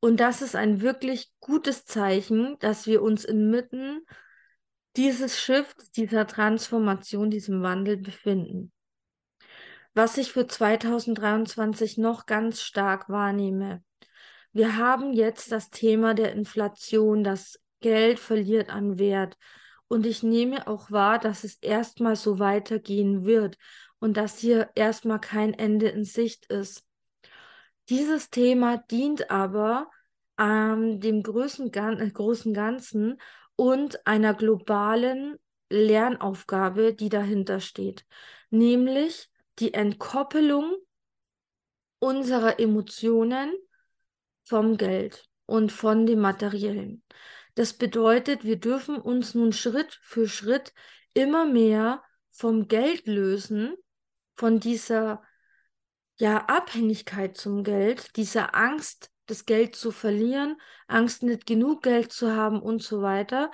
Und 0.00 0.18
das 0.18 0.40
ist 0.40 0.56
ein 0.56 0.80
wirklich 0.80 1.30
gutes 1.40 1.84
Zeichen, 1.84 2.56
dass 2.60 2.86
wir 2.86 3.02
uns 3.02 3.24
inmitten 3.24 4.00
dieses 4.96 5.38
Shift, 5.38 5.96
dieser 5.96 6.26
Transformation, 6.26 7.30
diesem 7.30 7.62
Wandel 7.62 7.98
befinden. 7.98 8.72
Was 9.92 10.16
ich 10.16 10.32
für 10.32 10.46
2023 10.46 11.98
noch 11.98 12.26
ganz 12.26 12.62
stark 12.62 13.08
wahrnehme. 13.08 13.82
Wir 14.52 14.76
haben 14.76 15.12
jetzt 15.12 15.52
das 15.52 15.70
Thema 15.70 16.14
der 16.14 16.32
Inflation, 16.32 17.22
das 17.22 17.60
Geld 17.80 18.18
verliert 18.18 18.70
an 18.70 18.98
Wert. 18.98 19.36
Und 19.88 20.06
ich 20.06 20.22
nehme 20.22 20.66
auch 20.66 20.90
wahr, 20.90 21.18
dass 21.18 21.44
es 21.44 21.56
erstmal 21.56 22.16
so 22.16 22.38
weitergehen 22.38 23.24
wird 23.24 23.58
und 24.00 24.16
dass 24.16 24.38
hier 24.38 24.70
erstmal 24.74 25.20
kein 25.20 25.54
Ende 25.54 25.88
in 25.88 26.04
Sicht 26.04 26.46
ist. 26.46 26.84
Dieses 27.88 28.30
Thema 28.30 28.78
dient 28.78 29.30
aber 29.30 29.90
ähm, 30.38 31.00
dem 31.00 31.22
großen, 31.22 31.72
äh, 31.72 32.10
großen 32.10 32.54
Ganzen 32.54 33.20
und 33.56 34.06
einer 34.06 34.34
globalen 34.34 35.38
Lernaufgabe, 35.68 36.94
die 36.94 37.08
dahinter 37.08 37.60
steht, 37.60 38.04
nämlich 38.50 39.30
die 39.58 39.74
Entkoppelung 39.74 40.76
unserer 41.98 42.58
Emotionen 42.58 43.52
vom 44.42 44.76
Geld 44.76 45.28
und 45.46 45.70
von 45.70 46.06
dem 46.06 46.20
Materiellen. 46.20 47.02
Das 47.54 47.74
bedeutet, 47.74 48.44
wir 48.44 48.56
dürfen 48.56 48.96
uns 48.96 49.34
nun 49.34 49.52
Schritt 49.52 49.98
für 50.02 50.26
Schritt 50.26 50.72
immer 51.12 51.44
mehr 51.44 52.02
vom 52.30 52.68
Geld 52.68 53.06
lösen, 53.06 53.74
von 54.40 54.58
dieser 54.58 55.22
ja, 56.16 56.46
Abhängigkeit 56.46 57.36
zum 57.36 57.62
Geld, 57.62 58.16
dieser 58.16 58.54
Angst, 58.54 59.10
das 59.26 59.44
Geld 59.44 59.76
zu 59.76 59.90
verlieren, 59.90 60.58
Angst, 60.88 61.22
nicht 61.22 61.44
genug 61.44 61.82
Geld 61.82 62.10
zu 62.10 62.34
haben 62.34 62.58
und 62.62 62.82
so 62.82 63.02
weiter, 63.02 63.50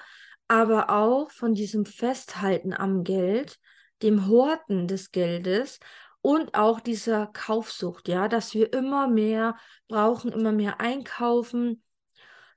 aber 0.46 0.90
auch 0.90 1.32
von 1.32 1.54
diesem 1.54 1.86
Festhalten 1.86 2.72
am 2.72 3.02
Geld, 3.02 3.58
dem 4.00 4.28
Horten 4.28 4.86
des 4.86 5.10
Geldes 5.10 5.80
und 6.20 6.54
auch 6.54 6.78
dieser 6.78 7.26
Kaufsucht, 7.26 8.06
ja, 8.06 8.28
dass 8.28 8.54
wir 8.54 8.72
immer 8.72 9.08
mehr 9.08 9.56
brauchen, 9.88 10.30
immer 10.30 10.52
mehr 10.52 10.80
einkaufen, 10.80 11.82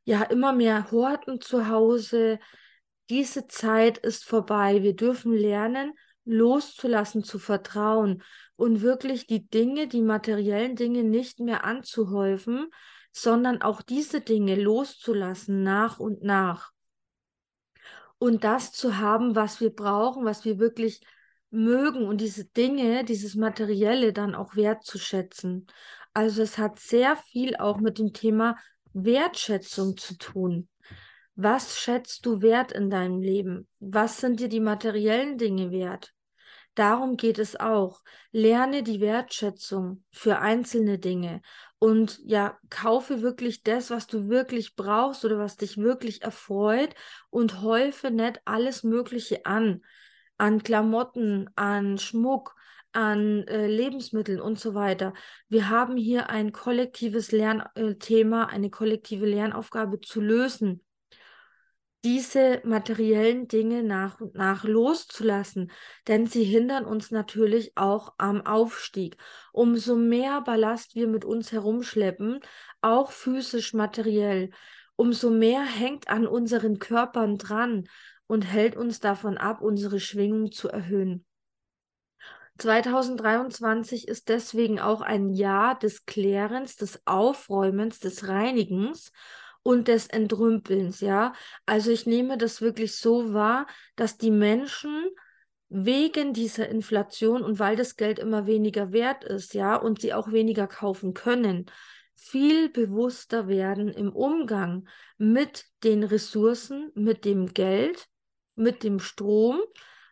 ja, 0.03 0.21
immer 0.21 0.53
mehr 0.53 0.91
horten 0.91 1.41
zu 1.41 1.67
Hause. 1.67 2.37
Diese 3.09 3.47
Zeit 3.47 3.97
ist 3.97 4.23
vorbei. 4.23 4.83
Wir 4.83 4.95
dürfen 4.95 5.33
lernen, 5.33 5.93
loszulassen, 6.29 7.23
zu 7.23 7.39
vertrauen 7.39 8.23
und 8.55 8.81
wirklich 8.81 9.25
die 9.25 9.47
Dinge, 9.47 9.87
die 9.87 10.01
materiellen 10.01 10.75
Dinge 10.75 11.03
nicht 11.03 11.39
mehr 11.39 11.63
anzuhäufen, 11.63 12.69
sondern 13.11 13.61
auch 13.61 13.81
diese 13.81 14.21
Dinge 14.21 14.55
loszulassen 14.55 15.63
nach 15.63 15.99
und 15.99 16.23
nach. 16.23 16.71
Und 18.19 18.43
das 18.43 18.71
zu 18.71 18.97
haben, 18.97 19.35
was 19.35 19.59
wir 19.59 19.73
brauchen, 19.73 20.25
was 20.25 20.45
wir 20.45 20.59
wirklich 20.59 21.01
mögen 21.49 22.05
und 22.05 22.21
diese 22.21 22.45
Dinge, 22.45 23.03
dieses 23.03 23.35
Materielle 23.35 24.13
dann 24.13 24.35
auch 24.35 24.55
wertzuschätzen. 24.55 25.65
Also 26.13 26.43
es 26.43 26.57
hat 26.57 26.79
sehr 26.79 27.15
viel 27.15 27.55
auch 27.55 27.79
mit 27.79 27.97
dem 27.97 28.13
Thema 28.13 28.55
Wertschätzung 28.93 29.97
zu 29.97 30.17
tun. 30.17 30.67
Was 31.35 31.79
schätzt 31.79 32.25
du 32.25 32.41
wert 32.41 32.71
in 32.73 32.89
deinem 32.89 33.21
Leben? 33.21 33.67
Was 33.79 34.19
sind 34.19 34.41
dir 34.41 34.49
die 34.49 34.59
materiellen 34.59 35.37
Dinge 35.37 35.71
wert? 35.71 36.13
Darum 36.79 37.17
geht 37.17 37.39
es 37.39 37.59
auch. 37.59 37.99
Lerne 38.31 38.83
die 38.83 39.01
Wertschätzung 39.01 40.05
für 40.13 40.39
einzelne 40.39 40.97
Dinge 40.97 41.41
und 41.77 42.21
ja, 42.23 42.57
kaufe 42.69 43.21
wirklich 43.21 43.63
das, 43.63 43.89
was 43.89 44.07
du 44.07 44.29
wirklich 44.29 44.77
brauchst 44.77 45.25
oder 45.25 45.37
was 45.39 45.57
dich 45.57 45.77
wirklich 45.77 46.21
erfreut 46.21 46.95
und 47.29 47.61
häufe 47.61 48.11
nicht 48.11 48.39
alles 48.45 48.83
Mögliche 48.83 49.45
an. 49.45 49.81
An 50.37 50.63
Klamotten, 50.63 51.49
an 51.57 51.97
Schmuck, 51.97 52.55
an 52.93 53.45
äh, 53.49 53.67
Lebensmitteln 53.67 54.39
und 54.39 54.57
so 54.57 54.73
weiter. 54.73 55.11
Wir 55.49 55.67
haben 55.67 55.97
hier 55.97 56.29
ein 56.29 56.53
kollektives 56.53 57.33
Lernthema, 57.33 58.43
äh, 58.43 58.53
eine 58.53 58.69
kollektive 58.69 59.25
Lernaufgabe 59.25 59.99
zu 59.99 60.21
lösen 60.21 60.81
diese 62.03 62.61
materiellen 62.63 63.47
Dinge 63.47 63.83
nach 63.83 64.21
und 64.21 64.35
nach 64.35 64.63
loszulassen, 64.63 65.71
denn 66.07 66.27
sie 66.27 66.43
hindern 66.43 66.85
uns 66.85 67.11
natürlich 67.11 67.73
auch 67.75 68.13
am 68.17 68.45
Aufstieg. 68.45 69.17
Umso 69.51 69.95
mehr 69.95 70.41
Ballast 70.41 70.95
wir 70.95 71.07
mit 71.07 71.25
uns 71.25 71.51
herumschleppen, 71.51 72.39
auch 72.81 73.11
physisch 73.11 73.73
materiell, 73.73 74.51
umso 74.95 75.29
mehr 75.29 75.63
hängt 75.63 76.09
an 76.09 76.25
unseren 76.25 76.79
Körpern 76.79 77.37
dran 77.37 77.87
und 78.27 78.43
hält 78.43 78.77
uns 78.77 78.99
davon 78.99 79.37
ab, 79.37 79.61
unsere 79.61 79.99
Schwingung 79.99 80.51
zu 80.51 80.69
erhöhen. 80.69 81.25
2023 82.59 84.07
ist 84.07 84.29
deswegen 84.29 84.79
auch 84.79 85.01
ein 85.01 85.29
Jahr 85.29 85.79
des 85.79 86.05
Klärens, 86.05 86.75
des 86.75 87.01
Aufräumens, 87.05 87.99
des 87.99 88.27
Reinigens 88.27 89.11
und 89.69 89.87
des 89.87 90.07
Entrümpelns, 90.07 90.99
ja. 90.99 91.33
Also 91.67 91.91
ich 91.91 92.07
nehme 92.07 92.39
das 92.39 92.59
wirklich 92.59 92.95
so 92.95 93.35
wahr, 93.35 93.67
dass 93.95 94.17
die 94.17 94.31
Menschen 94.31 95.11
wegen 95.69 96.33
dieser 96.33 96.67
Inflation 96.69 97.43
und 97.43 97.59
weil 97.59 97.75
das 97.75 97.95
Geld 97.95 98.17
immer 98.17 98.47
weniger 98.47 98.91
wert 98.91 99.23
ist, 99.23 99.53
ja, 99.53 99.75
und 99.75 100.01
sie 100.01 100.15
auch 100.15 100.31
weniger 100.31 100.65
kaufen 100.65 101.13
können, 101.13 101.67
viel 102.15 102.69
bewusster 102.69 103.47
werden 103.47 103.89
im 103.89 104.11
Umgang 104.11 104.89
mit 105.19 105.65
den 105.83 106.01
Ressourcen, 106.01 106.91
mit 106.95 107.23
dem 107.23 107.53
Geld, 107.53 108.07
mit 108.55 108.83
dem 108.83 108.97
Strom, 108.97 109.59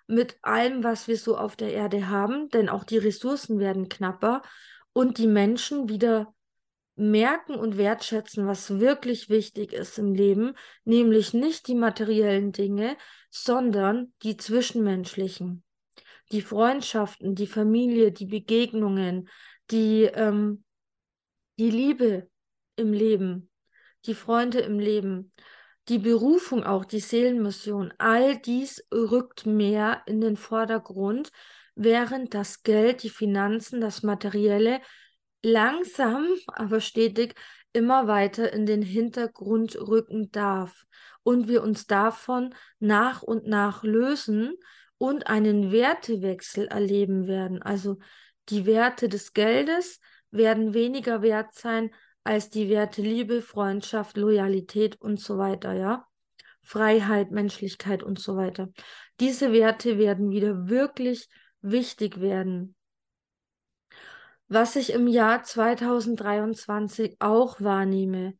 mit 0.05 0.37
allem, 0.43 0.83
was 0.83 1.07
wir 1.07 1.17
so 1.17 1.35
auf 1.35 1.55
der 1.55 1.73
Erde 1.73 2.09
haben, 2.09 2.49
denn 2.49 2.69
auch 2.69 2.83
die 2.83 2.99
Ressourcen 2.99 3.57
werden 3.57 3.89
knapper 3.89 4.43
und 4.93 5.17
die 5.17 5.25
Menschen 5.25 5.89
wieder 5.89 6.31
merken 6.97 7.55
und 7.55 7.77
wertschätzen, 7.77 8.47
was 8.47 8.79
wirklich 8.79 9.29
wichtig 9.29 9.71
ist 9.71 9.97
im 9.99 10.13
Leben, 10.13 10.53
nämlich 10.83 11.33
nicht 11.33 11.67
die 11.67 11.75
materiellen 11.75 12.51
Dinge, 12.51 12.97
sondern 13.29 14.13
die 14.23 14.37
zwischenmenschlichen, 14.37 15.63
die 16.31 16.41
Freundschaften, 16.41 17.35
die 17.35 17.47
Familie, 17.47 18.11
die 18.11 18.25
Begegnungen, 18.25 19.29
die, 19.69 20.03
ähm, 20.03 20.63
die 21.59 21.69
Liebe 21.69 22.29
im 22.75 22.93
Leben, 22.93 23.49
die 24.05 24.15
Freunde 24.15 24.59
im 24.59 24.79
Leben, 24.79 25.31
die 25.89 25.99
Berufung 25.99 26.63
auch, 26.63 26.83
die 26.83 26.99
Seelenmission, 26.99 27.93
all 27.97 28.37
dies 28.37 28.85
rückt 28.91 29.45
mehr 29.45 30.01
in 30.05 30.19
den 30.19 30.35
Vordergrund, 30.35 31.31
während 31.75 32.33
das 32.33 32.63
Geld, 32.63 33.03
die 33.03 33.09
Finanzen, 33.09 33.79
das 33.79 34.03
Materielle 34.03 34.81
langsam, 35.47 36.27
aber 36.47 36.79
stetig 36.81 37.35
immer 37.73 38.07
weiter 38.07 38.51
in 38.53 38.65
den 38.65 38.81
Hintergrund 38.81 39.75
rücken 39.75 40.31
darf 40.31 40.85
und 41.23 41.47
wir 41.47 41.63
uns 41.63 41.87
davon 41.87 42.53
nach 42.79 43.21
und 43.23 43.47
nach 43.47 43.83
lösen 43.83 44.53
und 44.97 45.27
einen 45.27 45.71
Wertewechsel 45.71 46.67
erleben 46.67 47.27
werden. 47.27 47.61
Also 47.61 47.97
die 48.49 48.65
Werte 48.65 49.09
des 49.09 49.33
Geldes 49.33 49.99
werden 50.31 50.73
weniger 50.73 51.21
wert 51.21 51.53
sein 51.53 51.91
als 52.23 52.49
die 52.49 52.69
Werte 52.69 53.01
Liebe, 53.01 53.41
Freundschaft, 53.41 54.17
Loyalität 54.17 54.99
und 54.99 55.19
so 55.19 55.37
weiter, 55.37 55.73
ja. 55.73 56.05
Freiheit, 56.61 57.31
Menschlichkeit 57.31 58.03
und 58.03 58.19
so 58.19 58.35
weiter. 58.35 58.69
Diese 59.21 59.53
Werte 59.53 59.97
werden 59.97 60.31
wieder 60.31 60.67
wirklich 60.67 61.29
wichtig 61.61 62.19
werden. 62.19 62.75
Was 64.47 64.75
ich 64.75 64.93
im 64.93 65.07
Jahr 65.07 65.43
2023 65.43 67.17
auch 67.19 67.59
wahrnehme, 67.59 68.37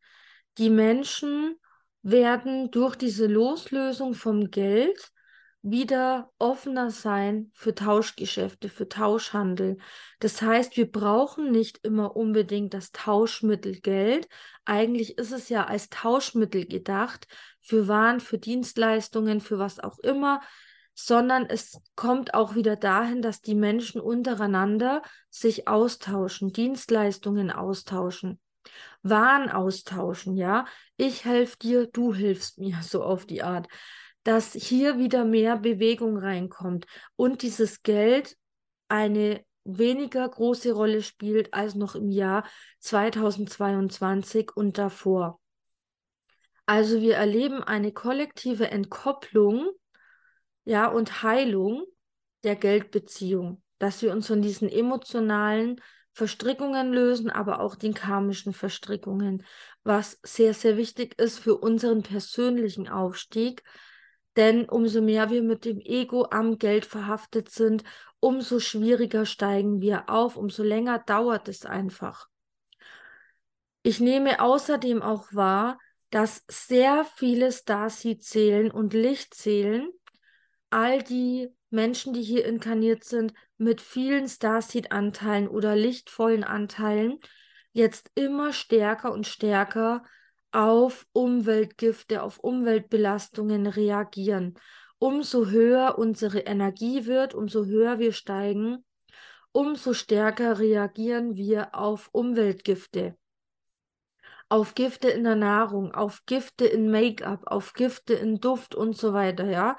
die 0.57 0.69
Menschen 0.69 1.55
werden 2.01 2.71
durch 2.71 2.95
diese 2.95 3.27
Loslösung 3.27 4.13
vom 4.13 4.49
Geld 4.49 5.11
wieder 5.61 6.31
offener 6.37 6.91
sein 6.91 7.51
für 7.53 7.75
Tauschgeschäfte, 7.75 8.69
für 8.69 8.87
Tauschhandel. 8.87 9.77
Das 10.19 10.41
heißt, 10.41 10.77
wir 10.77 10.89
brauchen 10.89 11.51
nicht 11.51 11.79
immer 11.83 12.15
unbedingt 12.15 12.73
das 12.73 12.93
Tauschmittel 12.93 13.81
Geld. 13.81 14.29
Eigentlich 14.63 15.17
ist 15.17 15.33
es 15.33 15.49
ja 15.49 15.65
als 15.65 15.89
Tauschmittel 15.89 16.65
gedacht 16.65 17.27
für 17.59 17.89
Waren, 17.89 18.21
für 18.21 18.37
Dienstleistungen, 18.37 19.41
für 19.41 19.59
was 19.59 19.79
auch 19.79 19.99
immer 19.99 20.39
sondern 20.99 21.45
es 21.45 21.79
kommt 21.95 22.33
auch 22.33 22.55
wieder 22.55 22.75
dahin, 22.75 23.21
dass 23.21 23.41
die 23.41 23.53
Menschen 23.53 24.01
untereinander 24.01 25.03
sich 25.29 25.67
austauschen, 25.67 26.51
Dienstleistungen 26.51 27.51
austauschen, 27.51 28.39
Waren 29.03 29.49
austauschen, 29.49 30.35
ja. 30.35 30.65
Ich 30.97 31.23
helfe 31.23 31.57
dir, 31.59 31.87
du 31.87 32.13
hilfst 32.13 32.57
mir, 32.57 32.79
so 32.81 33.03
auf 33.03 33.25
die 33.25 33.43
Art. 33.43 33.67
Dass 34.23 34.53
hier 34.53 34.97
wieder 34.97 35.23
mehr 35.23 35.55
Bewegung 35.57 36.17
reinkommt 36.17 36.85
und 37.15 37.43
dieses 37.43 37.83
Geld 37.83 38.35
eine 38.89 39.45
weniger 39.63 40.27
große 40.27 40.73
Rolle 40.73 41.03
spielt 41.03 41.53
als 41.53 41.75
noch 41.75 41.95
im 41.95 42.09
Jahr 42.09 42.43
2022 42.79 44.51
und 44.55 44.77
davor. 44.77 45.39
Also 46.65 46.99
wir 47.01 47.15
erleben 47.15 47.63
eine 47.63 47.93
kollektive 47.93 48.71
Entkopplung 48.71 49.69
ja, 50.67 50.87
und 50.87 51.23
Heilung 51.23 51.85
der 52.43 52.55
Geldbeziehung. 52.55 53.63
dass 53.79 54.01
wir 54.01 54.11
uns 54.11 54.25
von 54.25 54.41
diesen 54.41 54.69
emotionalen 54.69 55.79
Verstrickungen 56.11 56.91
lösen, 56.91 57.29
aber 57.29 57.59
auch 57.59 57.75
den 57.75 57.93
karmischen 57.93 58.53
Verstrickungen, 58.53 59.45
was 59.83 60.19
sehr, 60.23 60.55
sehr 60.55 60.77
wichtig 60.77 61.19
ist 61.19 61.37
für 61.37 61.55
unseren 61.57 62.01
persönlichen 62.01 62.89
Aufstieg. 62.89 63.63
Denn 64.35 64.67
umso 64.67 65.01
mehr 65.01 65.29
wir 65.29 65.43
mit 65.43 65.63
dem 65.63 65.79
Ego 65.79 66.27
am 66.31 66.57
Geld 66.57 66.85
verhaftet 66.85 67.49
sind, 67.49 67.83
umso 68.19 68.59
schwieriger 68.59 69.27
steigen 69.27 69.79
wir 69.79 70.09
auf, 70.09 70.37
umso 70.37 70.63
länger 70.63 70.97
dauert 70.97 71.47
es 71.49 71.67
einfach. 71.67 72.27
Ich 73.83 73.99
nehme 73.99 74.41
außerdem 74.41 75.03
auch 75.03 75.27
wahr, 75.33 75.77
dass 76.09 76.43
sehr 76.49 77.05
viele 77.15 77.51
Starseed 77.51 78.23
zählen 78.23 78.71
und 78.71 78.93
Licht 78.93 79.35
zählen, 79.35 79.87
all 80.69 81.01
die 81.01 81.49
Menschen, 81.69 82.13
die 82.13 82.21
hier 82.21 82.45
inkarniert 82.45 83.03
sind, 83.03 83.33
mit 83.57 83.81
vielen 83.81 84.27
Starseed-Anteilen 84.27 85.47
oder 85.47 85.75
lichtvollen 85.75 86.43
Anteilen, 86.43 87.19
jetzt 87.73 88.11
immer 88.15 88.53
stärker 88.53 89.11
und 89.11 89.27
stärker 89.27 90.03
auf 90.51 91.05
Umweltgifte, 91.11 92.23
auf 92.23 92.39
Umweltbelastungen 92.39 93.67
reagieren. 93.67 94.55
Umso 94.99 95.47
höher 95.47 95.97
unsere 95.97 96.39
Energie 96.39 97.05
wird, 97.05 97.33
umso 97.33 97.65
höher 97.65 97.99
wir 97.99 98.13
steigen, 98.13 98.83
umso 99.51 99.93
stärker 99.93 100.59
reagieren 100.59 101.35
wir 101.35 101.75
auf 101.75 102.09
Umweltgifte 102.11 103.15
auf 104.49 104.75
Gifte 104.75 105.09
in 105.09 105.23
der 105.23 105.35
Nahrung, 105.35 105.93
auf 105.93 106.25
Gifte 106.25 106.65
in 106.65 106.89
Make-up, 106.89 107.47
auf 107.47 107.73
Gifte 107.73 108.13
in 108.13 108.39
Duft 108.39 108.75
und 108.75 108.95
so 108.95 109.13
weiter, 109.13 109.49
ja. 109.49 109.77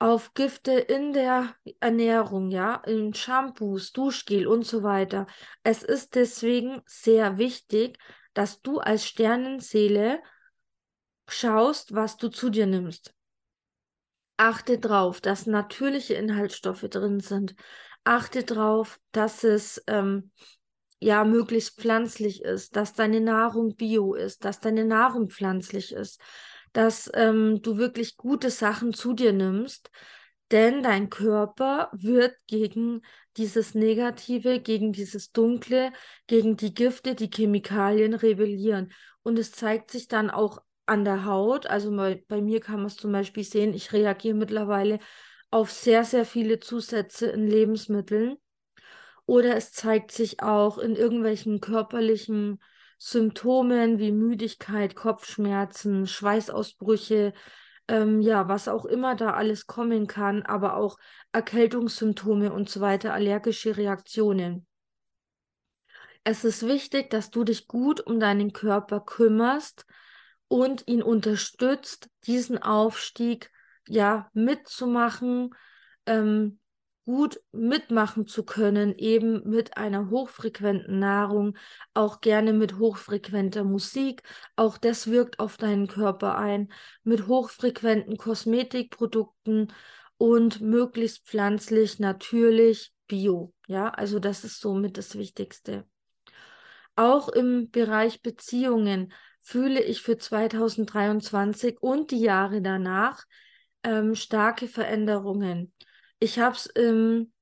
Auf 0.00 0.32
Gifte 0.34 0.72
in 0.72 1.12
der 1.12 1.54
Ernährung, 1.80 2.50
ja, 2.50 2.76
in 2.86 3.14
Shampoos, 3.14 3.92
Duschgel 3.92 4.46
und 4.46 4.64
so 4.64 4.84
weiter. 4.84 5.26
Es 5.64 5.82
ist 5.82 6.14
deswegen 6.14 6.82
sehr 6.86 7.36
wichtig, 7.36 7.98
dass 8.32 8.62
du 8.62 8.78
als 8.78 9.04
Sternenseele 9.04 10.20
schaust, 11.28 11.94
was 11.94 12.16
du 12.16 12.28
zu 12.28 12.48
dir 12.48 12.66
nimmst. 12.66 13.12
Achte 14.36 14.78
drauf, 14.78 15.20
dass 15.20 15.46
natürliche 15.46 16.14
Inhaltsstoffe 16.14 16.86
drin 16.88 17.18
sind. 17.18 17.56
Achte 18.04 18.44
drauf, 18.44 19.00
dass 19.10 19.42
es 19.42 19.82
ähm, 19.88 20.30
ja 21.00 21.24
möglichst 21.24 21.80
pflanzlich 21.80 22.42
ist, 22.42 22.76
dass 22.76 22.94
deine 22.94 23.20
Nahrung 23.20 23.74
bio 23.74 24.14
ist, 24.14 24.44
dass 24.44 24.60
deine 24.60 24.84
Nahrung 24.84 25.28
pflanzlich 25.28 25.92
ist, 25.92 26.20
dass 26.72 27.10
ähm, 27.14 27.60
du 27.62 27.78
wirklich 27.78 28.16
gute 28.16 28.50
Sachen 28.50 28.92
zu 28.92 29.12
dir 29.14 29.32
nimmst, 29.32 29.90
denn 30.50 30.82
dein 30.82 31.10
Körper 31.10 31.90
wird 31.92 32.34
gegen 32.46 33.02
dieses 33.36 33.74
Negative, 33.74 34.60
gegen 34.60 34.92
dieses 34.92 35.32
Dunkle, 35.32 35.92
gegen 36.26 36.56
die 36.56 36.74
Gifte, 36.74 37.14
die 37.14 37.30
Chemikalien 37.30 38.14
rebellieren. 38.14 38.92
Und 39.22 39.38
es 39.38 39.52
zeigt 39.52 39.90
sich 39.90 40.08
dann 40.08 40.30
auch 40.30 40.62
an 40.86 41.04
der 41.04 41.24
Haut. 41.26 41.66
Also 41.66 41.94
bei, 41.94 42.24
bei 42.28 42.40
mir 42.40 42.60
kann 42.60 42.76
man 42.76 42.86
es 42.86 42.96
zum 42.96 43.12
Beispiel 43.12 43.44
sehen, 43.44 43.74
ich 43.74 43.92
reagiere 43.92 44.34
mittlerweile 44.34 45.00
auf 45.50 45.70
sehr, 45.70 46.04
sehr 46.04 46.24
viele 46.24 46.60
Zusätze 46.60 47.26
in 47.26 47.46
Lebensmitteln 47.46 48.36
oder 49.26 49.56
es 49.56 49.72
zeigt 49.72 50.10
sich 50.10 50.42
auch 50.42 50.78
in 50.78 50.96
irgendwelchen 50.96 51.60
körperlichen 51.60 52.60
Symptomen 52.98 53.98
wie 53.98 54.12
Müdigkeit, 54.12 54.96
Kopfschmerzen, 54.96 56.06
Schweißausbrüche, 56.06 57.32
ähm, 57.86 58.20
ja, 58.20 58.48
was 58.48 58.68
auch 58.68 58.84
immer 58.84 59.14
da 59.14 59.32
alles 59.34 59.66
kommen 59.66 60.06
kann, 60.06 60.42
aber 60.42 60.76
auch 60.76 60.98
Erkältungssymptome 61.32 62.52
und 62.52 62.68
so 62.68 62.80
weiter, 62.80 63.14
allergische 63.14 63.76
Reaktionen. 63.76 64.66
Es 66.24 66.44
ist 66.44 66.66
wichtig, 66.66 67.08
dass 67.08 67.30
du 67.30 67.44
dich 67.44 67.68
gut 67.68 68.00
um 68.00 68.20
deinen 68.20 68.52
Körper 68.52 69.00
kümmerst 69.00 69.86
und 70.48 70.86
ihn 70.86 71.02
unterstützt, 71.02 72.10
diesen 72.24 72.58
Aufstieg 72.58 73.50
ja 73.86 74.28
mitzumachen, 74.34 75.54
ähm, 76.04 76.58
gut 77.08 77.40
mitmachen 77.52 78.26
zu 78.26 78.44
können, 78.44 78.94
eben 78.98 79.48
mit 79.48 79.78
einer 79.78 80.10
hochfrequenten 80.10 80.98
Nahrung, 80.98 81.56
auch 81.94 82.20
gerne 82.20 82.52
mit 82.52 82.78
hochfrequenter 82.78 83.64
Musik. 83.64 84.22
Auch 84.56 84.76
das 84.76 85.06
wirkt 85.06 85.40
auf 85.40 85.56
deinen 85.56 85.86
Körper 85.86 86.36
ein, 86.36 86.70
mit 87.04 87.26
hochfrequenten 87.26 88.18
Kosmetikprodukten 88.18 89.72
und 90.18 90.60
möglichst 90.60 91.26
pflanzlich, 91.26 91.98
natürlich, 91.98 92.92
bio. 93.06 93.54
Ja, 93.68 93.88
also 93.88 94.18
das 94.18 94.44
ist 94.44 94.60
somit 94.60 94.98
das 94.98 95.16
Wichtigste. 95.16 95.86
Auch 96.94 97.30
im 97.30 97.70
Bereich 97.70 98.20
Beziehungen 98.20 99.14
fühle 99.40 99.82
ich 99.82 100.02
für 100.02 100.18
2023 100.18 101.78
und 101.80 102.10
die 102.10 102.20
Jahre 102.20 102.60
danach 102.60 103.24
ähm, 103.82 104.14
starke 104.14 104.68
Veränderungen. 104.68 105.72
Ich 106.20 106.38
habe 106.38 106.56
es 106.56 106.68
ähm, 106.74 107.32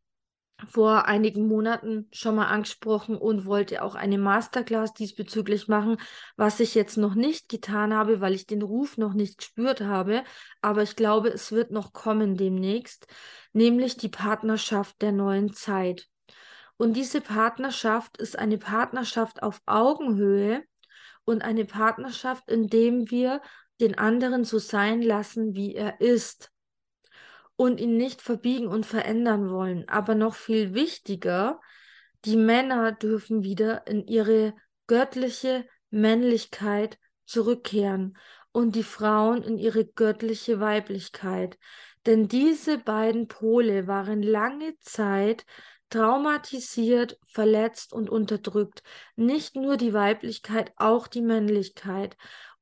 vor 0.68 1.04
einigen 1.06 1.46
Monaten 1.46 2.08
schon 2.12 2.36
mal 2.36 2.46
angesprochen 2.46 3.16
und 3.16 3.44
wollte 3.44 3.82
auch 3.82 3.94
eine 3.94 4.18
Masterclass 4.18 4.94
diesbezüglich 4.94 5.68
machen, 5.68 5.98
was 6.36 6.60
ich 6.60 6.74
jetzt 6.74 6.96
noch 6.96 7.14
nicht 7.14 7.48
getan 7.48 7.94
habe, 7.94 8.20
weil 8.20 8.34
ich 8.34 8.46
den 8.46 8.62
Ruf 8.62 8.96
noch 8.96 9.12
nicht 9.12 9.38
gespürt 9.38 9.82
habe. 9.82 10.24
Aber 10.62 10.82
ich 10.82 10.96
glaube, 10.96 11.28
es 11.28 11.52
wird 11.52 11.70
noch 11.70 11.92
kommen 11.92 12.36
demnächst, 12.36 13.06
nämlich 13.52 13.96
die 13.96 14.08
Partnerschaft 14.08 15.00
der 15.02 15.12
neuen 15.12 15.52
Zeit. 15.52 16.08
Und 16.78 16.94
diese 16.94 17.20
Partnerschaft 17.20 18.16
ist 18.18 18.38
eine 18.38 18.58
Partnerschaft 18.58 19.42
auf 19.42 19.60
Augenhöhe 19.66 20.62
und 21.24 21.42
eine 21.42 21.64
Partnerschaft, 21.64 22.50
in 22.50 22.68
dem 22.68 23.10
wir 23.10 23.42
den 23.80 23.98
anderen 23.98 24.44
so 24.44 24.58
sein 24.58 25.02
lassen, 25.02 25.54
wie 25.54 25.74
er 25.74 26.00
ist 26.00 26.50
und 27.56 27.80
ihn 27.80 27.96
nicht 27.96 28.22
verbiegen 28.22 28.68
und 28.68 28.86
verändern 28.86 29.50
wollen. 29.50 29.88
Aber 29.88 30.14
noch 30.14 30.34
viel 30.34 30.74
wichtiger, 30.74 31.60
die 32.24 32.36
Männer 32.36 32.92
dürfen 32.92 33.42
wieder 33.42 33.86
in 33.86 34.06
ihre 34.06 34.54
göttliche 34.86 35.66
Männlichkeit 35.90 36.98
zurückkehren 37.24 38.16
und 38.52 38.74
die 38.74 38.82
Frauen 38.82 39.42
in 39.42 39.58
ihre 39.58 39.84
göttliche 39.84 40.60
Weiblichkeit. 40.60 41.58
Denn 42.06 42.28
diese 42.28 42.78
beiden 42.78 43.28
Pole 43.28 43.86
waren 43.86 44.22
lange 44.22 44.78
Zeit 44.80 45.44
traumatisiert, 45.90 47.18
verletzt 47.26 47.92
und 47.92 48.10
unterdrückt. 48.10 48.82
Nicht 49.14 49.56
nur 49.56 49.76
die 49.76 49.92
Weiblichkeit, 49.92 50.72
auch 50.76 51.06
die 51.06 51.22
Männlichkeit. 51.22 52.16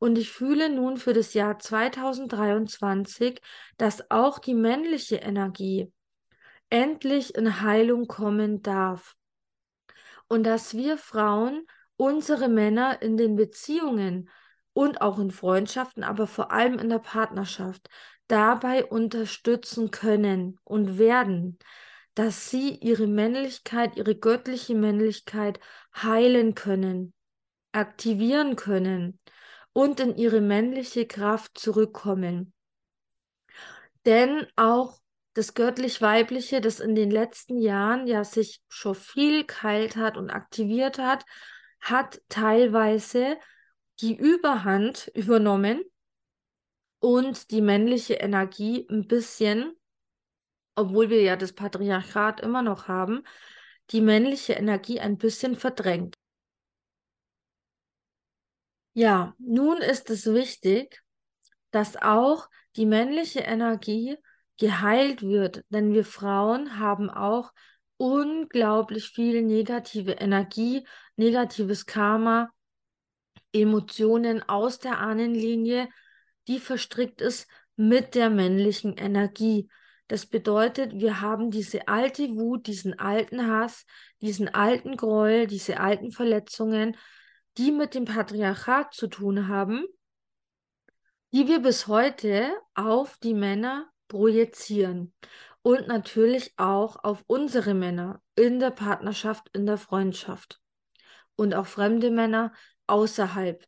Und 0.04 0.18
ich 0.18 0.30
fühle 0.30 0.68
nun 0.68 0.98
für 0.98 1.14
das 1.14 1.32
Jahr 1.32 1.58
2023, 1.58 3.40
dass 3.78 4.10
auch 4.10 4.38
die 4.38 4.52
männliche 4.52 5.16
Energie 5.16 5.90
endlich 6.68 7.34
in 7.34 7.62
Heilung 7.62 8.06
kommen 8.06 8.60
darf. 8.60 9.16
Und 10.28 10.44
dass 10.44 10.74
wir 10.74 10.98
Frauen 10.98 11.66
unsere 11.96 12.50
Männer 12.50 13.00
in 13.00 13.16
den 13.16 13.34
Beziehungen 13.34 14.28
und 14.74 15.00
auch 15.00 15.18
in 15.18 15.30
Freundschaften, 15.30 16.04
aber 16.04 16.26
vor 16.26 16.52
allem 16.52 16.78
in 16.78 16.90
der 16.90 16.98
Partnerschaft 16.98 17.88
dabei 18.26 18.84
unterstützen 18.84 19.90
können 19.90 20.60
und 20.64 20.98
werden, 20.98 21.58
dass 22.14 22.50
sie 22.50 22.74
ihre 22.74 23.06
Männlichkeit, 23.06 23.96
ihre 23.96 24.14
göttliche 24.14 24.74
Männlichkeit 24.74 25.60
heilen 25.96 26.54
können, 26.54 27.14
aktivieren 27.72 28.56
können 28.56 29.18
und 29.74 30.00
in 30.00 30.16
ihre 30.16 30.40
männliche 30.40 31.06
Kraft 31.06 31.58
zurückkommen. 31.58 32.54
Denn 34.06 34.46
auch 34.56 34.98
das 35.34 35.54
göttlich-weibliche, 35.54 36.60
das 36.60 36.80
in 36.80 36.94
den 36.94 37.10
letzten 37.10 37.58
Jahren 37.58 38.06
ja 38.06 38.24
sich 38.24 38.62
schon 38.68 38.94
viel 38.94 39.44
kalt 39.44 39.96
hat 39.96 40.16
und 40.16 40.30
aktiviert 40.30 40.98
hat, 40.98 41.26
hat 41.80 42.22
teilweise 42.28 43.36
die 44.00 44.16
Überhand 44.16 45.10
übernommen 45.14 45.82
und 47.00 47.50
die 47.50 47.60
männliche 47.60 48.14
Energie 48.14 48.86
ein 48.88 49.08
bisschen, 49.08 49.72
obwohl 50.76 51.10
wir 51.10 51.22
ja 51.22 51.36
das 51.36 51.52
Patriarchat 51.52 52.40
immer 52.40 52.62
noch 52.62 52.86
haben, 52.86 53.24
die 53.90 54.00
männliche 54.00 54.54
Energie 54.54 55.00
ein 55.00 55.18
bisschen 55.18 55.56
verdrängt. 55.56 56.16
Ja, 58.94 59.34
nun 59.38 59.78
ist 59.78 60.08
es 60.10 60.26
wichtig, 60.26 61.02
dass 61.72 61.96
auch 61.96 62.48
die 62.76 62.86
männliche 62.86 63.40
Energie 63.40 64.16
geheilt 64.56 65.22
wird, 65.22 65.64
denn 65.68 65.92
wir 65.92 66.04
Frauen 66.04 66.78
haben 66.78 67.10
auch 67.10 67.52
unglaublich 67.96 69.08
viel 69.08 69.42
negative 69.42 70.12
Energie, 70.12 70.86
negatives 71.16 71.86
Karma, 71.86 72.50
Emotionen 73.52 74.48
aus 74.48 74.78
der 74.78 74.98
Ahnenlinie, 74.98 75.88
die 76.46 76.60
verstrickt 76.60 77.20
ist 77.20 77.48
mit 77.76 78.14
der 78.14 78.30
männlichen 78.30 78.96
Energie. 78.96 79.68
Das 80.06 80.26
bedeutet, 80.26 80.92
wir 80.94 81.20
haben 81.20 81.50
diese 81.50 81.88
alte 81.88 82.28
Wut, 82.36 82.68
diesen 82.68 82.96
alten 82.98 83.46
Hass, 83.48 83.86
diesen 84.20 84.48
alten 84.48 84.96
Groll, 84.96 85.46
diese 85.48 85.80
alten 85.80 86.12
Verletzungen, 86.12 86.96
die 87.58 87.70
mit 87.70 87.94
dem 87.94 88.04
Patriarchat 88.04 88.92
zu 88.94 89.06
tun 89.06 89.48
haben, 89.48 89.84
die 91.32 91.48
wir 91.48 91.60
bis 91.60 91.86
heute 91.86 92.52
auf 92.74 93.16
die 93.18 93.34
Männer 93.34 93.90
projizieren 94.08 95.12
und 95.62 95.88
natürlich 95.88 96.52
auch 96.56 97.02
auf 97.02 97.24
unsere 97.26 97.74
Männer 97.74 98.22
in 98.36 98.60
der 98.60 98.70
Partnerschaft, 98.70 99.48
in 99.52 99.66
der 99.66 99.78
Freundschaft 99.78 100.60
und 101.36 101.54
auch 101.54 101.66
fremde 101.66 102.10
Männer 102.10 102.52
außerhalb. 102.86 103.64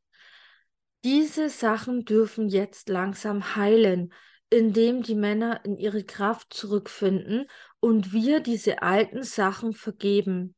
Diese 1.05 1.49
Sachen 1.49 2.05
dürfen 2.05 2.49
jetzt 2.49 2.89
langsam 2.89 3.57
heilen, 3.57 4.13
indem 4.51 5.03
die 5.03 5.15
Männer 5.15 5.65
in 5.65 5.77
ihre 5.77 6.05
Kraft 6.05 6.53
zurückfinden 6.53 7.47
und 7.81 8.13
wir 8.13 8.41
diese 8.41 8.83
alten 8.83 9.23
Sachen 9.23 9.73
vergeben, 9.73 10.55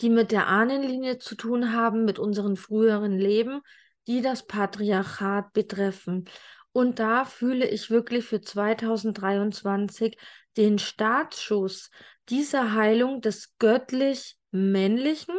die 0.00 0.10
mit 0.10 0.32
der 0.32 0.46
Ahnenlinie 0.46 1.18
zu 1.18 1.34
tun 1.34 1.72
haben, 1.72 2.04
mit 2.04 2.18
unseren 2.18 2.56
früheren 2.56 3.18
Leben, 3.18 3.60
die 4.06 4.20
das 4.22 4.46
Patriarchat 4.46 5.52
betreffen. 5.52 6.26
Und 6.72 6.98
da 6.98 7.24
fühle 7.24 7.68
ich 7.68 7.90
wirklich 7.90 8.24
für 8.24 8.40
2023 8.40 10.18
den 10.56 10.78
Startschuss 10.78 11.90
dieser 12.28 12.74
Heilung 12.74 13.20
des 13.20 13.56
göttlich 13.58 14.36
männlichen 14.50 15.36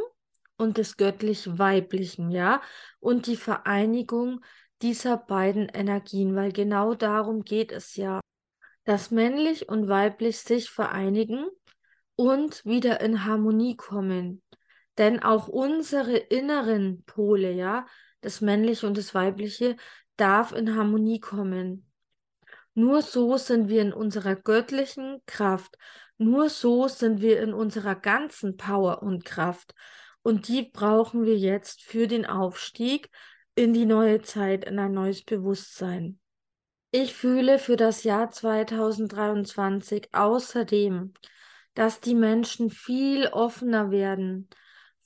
und 0.57 0.77
des 0.77 0.97
göttlich 0.97 1.57
weiblichen, 1.57 2.31
ja, 2.31 2.61
und 2.99 3.27
die 3.27 3.35
Vereinigung 3.35 4.43
dieser 4.81 5.17
beiden 5.17 5.67
Energien, 5.69 6.35
weil 6.35 6.51
genau 6.51 6.93
darum 6.93 7.43
geht 7.43 7.71
es 7.71 7.95
ja, 7.95 8.19
dass 8.83 9.11
männlich 9.11 9.67
und 9.67 9.87
weiblich 9.87 10.39
sich 10.39 10.69
vereinigen 10.69 11.47
und 12.15 12.63
wieder 12.65 13.01
in 13.01 13.25
Harmonie 13.25 13.75
kommen. 13.75 14.41
Denn 14.97 15.21
auch 15.21 15.47
unsere 15.47 16.15
inneren 16.15 17.03
Pole, 17.05 17.51
ja, 17.51 17.85
das 18.21 18.41
männliche 18.41 18.87
und 18.87 18.97
das 18.97 19.13
weibliche, 19.13 19.75
darf 20.17 20.51
in 20.51 20.75
Harmonie 20.75 21.19
kommen. 21.19 21.89
Nur 22.73 23.01
so 23.01 23.37
sind 23.37 23.69
wir 23.69 23.81
in 23.81 23.93
unserer 23.93 24.35
göttlichen 24.35 25.21
Kraft. 25.25 25.77
Nur 26.17 26.49
so 26.49 26.87
sind 26.87 27.21
wir 27.21 27.41
in 27.41 27.53
unserer 27.53 27.95
ganzen 27.95 28.57
Power 28.57 29.01
und 29.03 29.25
Kraft. 29.25 29.73
Und 30.21 30.47
die 30.47 30.63
brauchen 30.63 31.25
wir 31.25 31.37
jetzt 31.37 31.83
für 31.83 32.07
den 32.07 32.25
Aufstieg 32.25 33.09
in 33.55 33.73
die 33.73 33.85
neue 33.85 34.21
Zeit, 34.21 34.65
in 34.65 34.79
ein 34.79 34.93
neues 34.93 35.23
Bewusstsein. 35.23 36.19
Ich 36.91 37.13
fühle 37.13 37.59
für 37.59 37.75
das 37.75 38.03
Jahr 38.03 38.31
2023 38.31 40.09
außerdem, 40.13 41.13
dass 41.73 41.99
die 41.99 42.15
Menschen 42.15 42.69
viel 42.69 43.27
offener 43.27 43.91
werden 43.91 44.49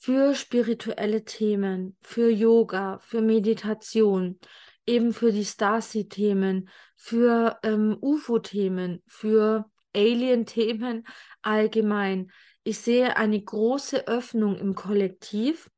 für 0.00 0.34
spirituelle 0.34 1.26
Themen, 1.26 1.94
für 2.00 2.30
Yoga, 2.30 2.98
für 3.00 3.20
Meditation, 3.20 4.40
eben 4.86 5.12
für 5.12 5.30
die 5.30 5.44
Stasi-Themen, 5.44 6.70
für 6.96 7.58
ähm, 7.62 7.98
UFO-Themen, 8.00 9.02
für 9.06 9.66
Alien-Themen 9.94 11.06
allgemein. 11.42 12.30
Ich 12.64 12.78
sehe 12.78 13.18
eine 13.18 13.42
große 13.42 14.08
Öffnung 14.08 14.56
im 14.56 14.74
Kollektiv 14.74 15.70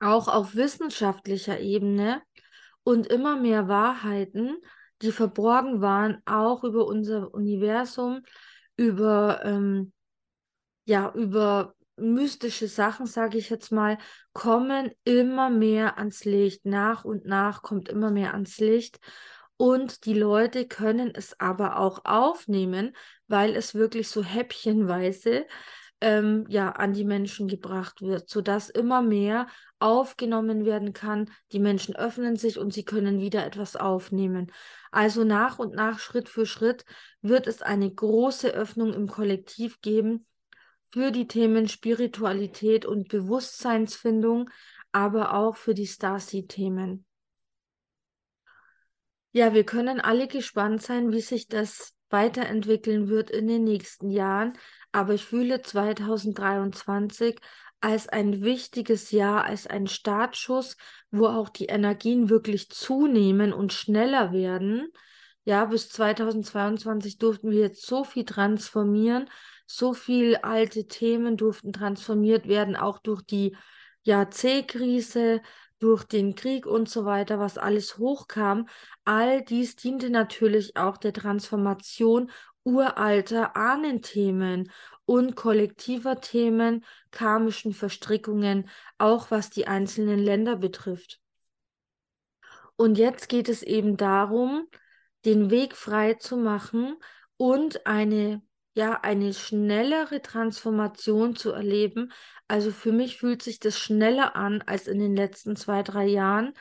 auch 0.00 0.28
auf 0.28 0.54
wissenschaftlicher 0.54 1.60
Ebene 1.60 2.22
und 2.84 3.06
immer 3.06 3.36
mehr 3.38 3.68
Wahrheiten, 3.68 4.56
die 5.02 5.12
verborgen 5.12 5.82
waren, 5.82 6.22
auch 6.24 6.64
über 6.64 6.86
unser 6.86 7.34
Universum, 7.34 8.22
über, 8.76 9.42
ähm, 9.44 9.92
ja, 10.86 11.12
über 11.12 11.74
mystische 11.96 12.68
Sachen, 12.68 13.06
sage 13.06 13.38
ich 13.38 13.50
jetzt 13.50 13.72
mal, 13.72 13.98
kommen 14.32 14.90
immer 15.04 15.50
mehr 15.50 15.98
ans 15.98 16.24
Licht. 16.24 16.64
Nach 16.64 17.04
und 17.04 17.26
nach 17.26 17.62
kommt 17.62 17.88
immer 17.88 18.10
mehr 18.10 18.34
ans 18.34 18.58
Licht. 18.58 18.98
Und 19.56 20.04
die 20.04 20.14
Leute 20.14 20.66
können 20.66 21.12
es 21.14 21.38
aber 21.38 21.78
auch 21.78 22.04
aufnehmen, 22.04 22.96
weil 23.28 23.54
es 23.54 23.74
wirklich 23.74 24.08
so 24.08 24.24
häppchenweise 24.24 25.46
ähm, 26.00 26.44
ja, 26.48 26.70
an 26.70 26.92
die 26.92 27.04
Menschen 27.04 27.46
gebracht 27.46 28.02
wird, 28.02 28.28
sodass 28.28 28.68
immer 28.68 29.00
mehr 29.00 29.46
aufgenommen 29.78 30.64
werden 30.64 30.92
kann. 30.92 31.30
Die 31.52 31.60
Menschen 31.60 31.94
öffnen 31.94 32.36
sich 32.36 32.58
und 32.58 32.74
sie 32.74 32.84
können 32.84 33.20
wieder 33.20 33.46
etwas 33.46 33.76
aufnehmen. 33.76 34.50
Also 34.90 35.24
nach 35.24 35.58
und 35.58 35.74
nach, 35.74 36.00
Schritt 36.00 36.28
für 36.28 36.46
Schritt, 36.46 36.84
wird 37.22 37.46
es 37.46 37.62
eine 37.62 37.92
große 37.92 38.50
Öffnung 38.50 38.92
im 38.92 39.06
Kollektiv 39.06 39.80
geben 39.80 40.26
für 40.94 41.10
die 41.10 41.26
Themen 41.26 41.68
Spiritualität 41.68 42.86
und 42.86 43.08
Bewusstseinsfindung, 43.08 44.48
aber 44.92 45.34
auch 45.34 45.56
für 45.56 45.74
die 45.74 45.86
Stasi-Themen. 45.86 47.04
Ja, 49.32 49.52
wir 49.52 49.64
können 49.64 50.00
alle 50.00 50.28
gespannt 50.28 50.80
sein, 50.82 51.12
wie 51.12 51.20
sich 51.20 51.48
das 51.48 51.92
weiterentwickeln 52.08 53.08
wird 53.08 53.30
in 53.30 53.48
den 53.48 53.64
nächsten 53.64 54.08
Jahren 54.08 54.56
aber 54.94 55.14
ich 55.14 55.24
fühle 55.24 55.60
2023 55.60 57.36
als 57.80 58.08
ein 58.08 58.42
wichtiges 58.42 59.10
Jahr, 59.10 59.42
als 59.42 59.66
ein 59.66 59.88
Startschuss, 59.88 60.76
wo 61.10 61.26
auch 61.26 61.48
die 61.48 61.66
Energien 61.66 62.30
wirklich 62.30 62.70
zunehmen 62.70 63.52
und 63.52 63.72
schneller 63.72 64.32
werden. 64.32 64.86
Ja, 65.44 65.64
bis 65.64 65.88
2022 65.88 67.18
durften 67.18 67.50
wir 67.50 67.58
jetzt 67.58 67.84
so 67.84 68.04
viel 68.04 68.24
transformieren, 68.24 69.28
so 69.66 69.94
viel 69.94 70.36
alte 70.36 70.86
Themen 70.86 71.36
durften 71.36 71.72
transformiert 71.72 72.48
werden, 72.48 72.76
auch 72.76 72.98
durch 72.98 73.22
die 73.22 73.56
ja, 74.02 74.30
C-Krise, 74.30 75.40
durch 75.78 76.04
den 76.04 76.34
Krieg 76.34 76.66
und 76.66 76.88
so 76.88 77.04
weiter, 77.04 77.38
was 77.38 77.58
alles 77.58 77.98
hochkam. 77.98 78.68
All 79.04 79.42
dies 79.42 79.76
diente 79.76 80.10
natürlich 80.10 80.76
auch 80.76 80.96
der 80.96 81.12
Transformation 81.12 82.30
uralter 82.64 83.56
Ahnenthemen 83.56 84.70
und 85.04 85.36
kollektiver 85.36 86.20
Themen, 86.20 86.84
karmischen 87.10 87.74
Verstrickungen, 87.74 88.68
auch 88.98 89.30
was 89.30 89.50
die 89.50 89.66
einzelnen 89.66 90.18
Länder 90.18 90.56
betrifft. 90.56 91.20
Und 92.76 92.98
jetzt 92.98 93.28
geht 93.28 93.48
es 93.48 93.62
eben 93.62 93.96
darum, 93.96 94.66
den 95.24 95.50
Weg 95.50 95.76
frei 95.76 96.14
zu 96.14 96.36
machen 96.36 96.96
und 97.36 97.86
eine 97.86 98.42
ja 98.74 99.00
eine 99.00 99.32
schnellere 99.32 100.20
Transformation 100.20 101.36
zu 101.36 101.52
erleben. 101.52 102.12
Also 102.48 102.70
für 102.70 102.92
mich 102.92 103.16
fühlt 103.16 103.42
sich 103.42 103.60
das 103.60 103.78
schneller 103.78 104.36
an 104.36 104.60
als 104.62 104.88
in 104.88 104.98
den 104.98 105.16
letzten 105.16 105.56
zwei, 105.56 105.82
drei 105.82 106.06
Jahren. 106.06 106.52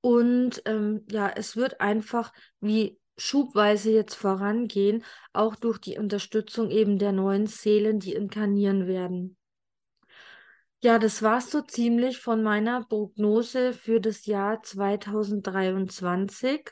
Und 0.00 0.62
ähm, 0.66 1.04
ja, 1.10 1.28
es 1.28 1.56
wird 1.56 1.80
einfach 1.80 2.32
wie 2.60 3.00
schubweise 3.16 3.90
jetzt 3.90 4.14
vorangehen, 4.14 5.04
auch 5.32 5.56
durch 5.56 5.78
die 5.78 5.98
Unterstützung 5.98 6.70
eben 6.70 6.98
der 6.98 7.12
neuen 7.12 7.46
Seelen, 7.46 8.00
die 8.00 8.12
inkarnieren 8.12 8.86
werden. 8.86 9.38
Ja, 10.82 10.98
das 10.98 11.22
war 11.22 11.40
so 11.40 11.62
ziemlich 11.62 12.18
von 12.18 12.42
meiner 12.42 12.84
Prognose 12.84 13.72
für 13.72 14.00
das 14.00 14.26
Jahr 14.26 14.62
2023. 14.62 16.70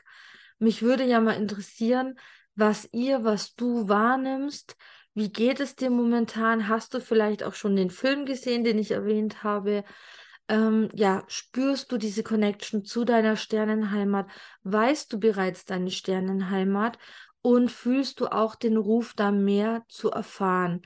Mich 0.59 0.83
würde 0.83 1.03
ja 1.03 1.19
mal 1.19 1.31
interessieren, 1.31 2.19
was 2.55 2.89
ihr, 2.91 3.23
was 3.23 3.55
du 3.55 3.87
wahrnimmst. 3.87 4.75
Wie 5.13 5.31
geht 5.31 5.59
es 5.59 5.75
dir 5.75 5.89
momentan? 5.89 6.67
Hast 6.67 6.93
du 6.93 6.99
vielleicht 6.99 7.43
auch 7.43 7.53
schon 7.53 7.75
den 7.75 7.89
Film 7.89 8.25
gesehen, 8.25 8.63
den 8.63 8.79
ich 8.79 8.91
erwähnt 8.91 9.43
habe? 9.43 9.83
ähm, 10.47 10.89
ja, 10.93 11.23
spürst 11.27 11.91
du 11.91 11.97
diese 11.97 12.23
Connection 12.23 12.83
zu 12.83 13.05
deiner 13.05 13.35
Sternenheimat? 13.35 14.27
Weißt 14.63 15.11
du 15.13 15.19
bereits 15.19 15.65
deine 15.65 15.91
Sternenheimat? 15.91 16.97
Und 17.41 17.71
fühlst 17.71 18.19
du 18.19 18.27
auch 18.27 18.55
den 18.55 18.77
Ruf, 18.77 19.13
da 19.15 19.31
mehr 19.31 19.83
zu 19.89 20.11
erfahren? 20.11 20.81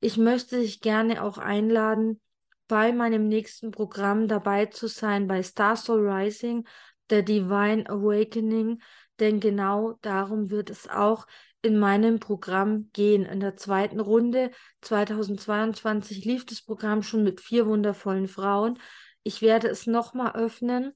Ich 0.00 0.16
möchte 0.16 0.58
dich 0.58 0.80
gerne 0.80 1.22
auch 1.22 1.38
einladen, 1.38 2.20
bei 2.68 2.92
meinem 2.92 3.28
nächsten 3.28 3.70
Programm 3.70 4.28
dabei 4.28 4.66
zu 4.66 4.88
sein, 4.88 5.26
bei 5.26 5.42
Star 5.42 5.76
Soul 5.76 6.08
Rising, 6.08 6.66
der 7.10 7.22
Divine 7.22 7.88
Awakening, 7.88 8.80
denn 9.22 9.38
genau 9.38 9.98
darum 10.02 10.50
wird 10.50 10.68
es 10.68 10.88
auch 10.88 11.26
in 11.62 11.78
meinem 11.78 12.18
Programm 12.18 12.90
gehen. 12.92 13.24
In 13.24 13.38
der 13.38 13.56
zweiten 13.56 14.00
Runde 14.00 14.50
2022 14.80 16.24
lief 16.24 16.44
das 16.44 16.60
Programm 16.60 17.04
schon 17.04 17.22
mit 17.22 17.40
vier 17.40 17.66
wundervollen 17.66 18.26
Frauen. 18.26 18.80
Ich 19.22 19.40
werde 19.40 19.68
es 19.68 19.86
nochmal 19.86 20.32
öffnen 20.32 20.92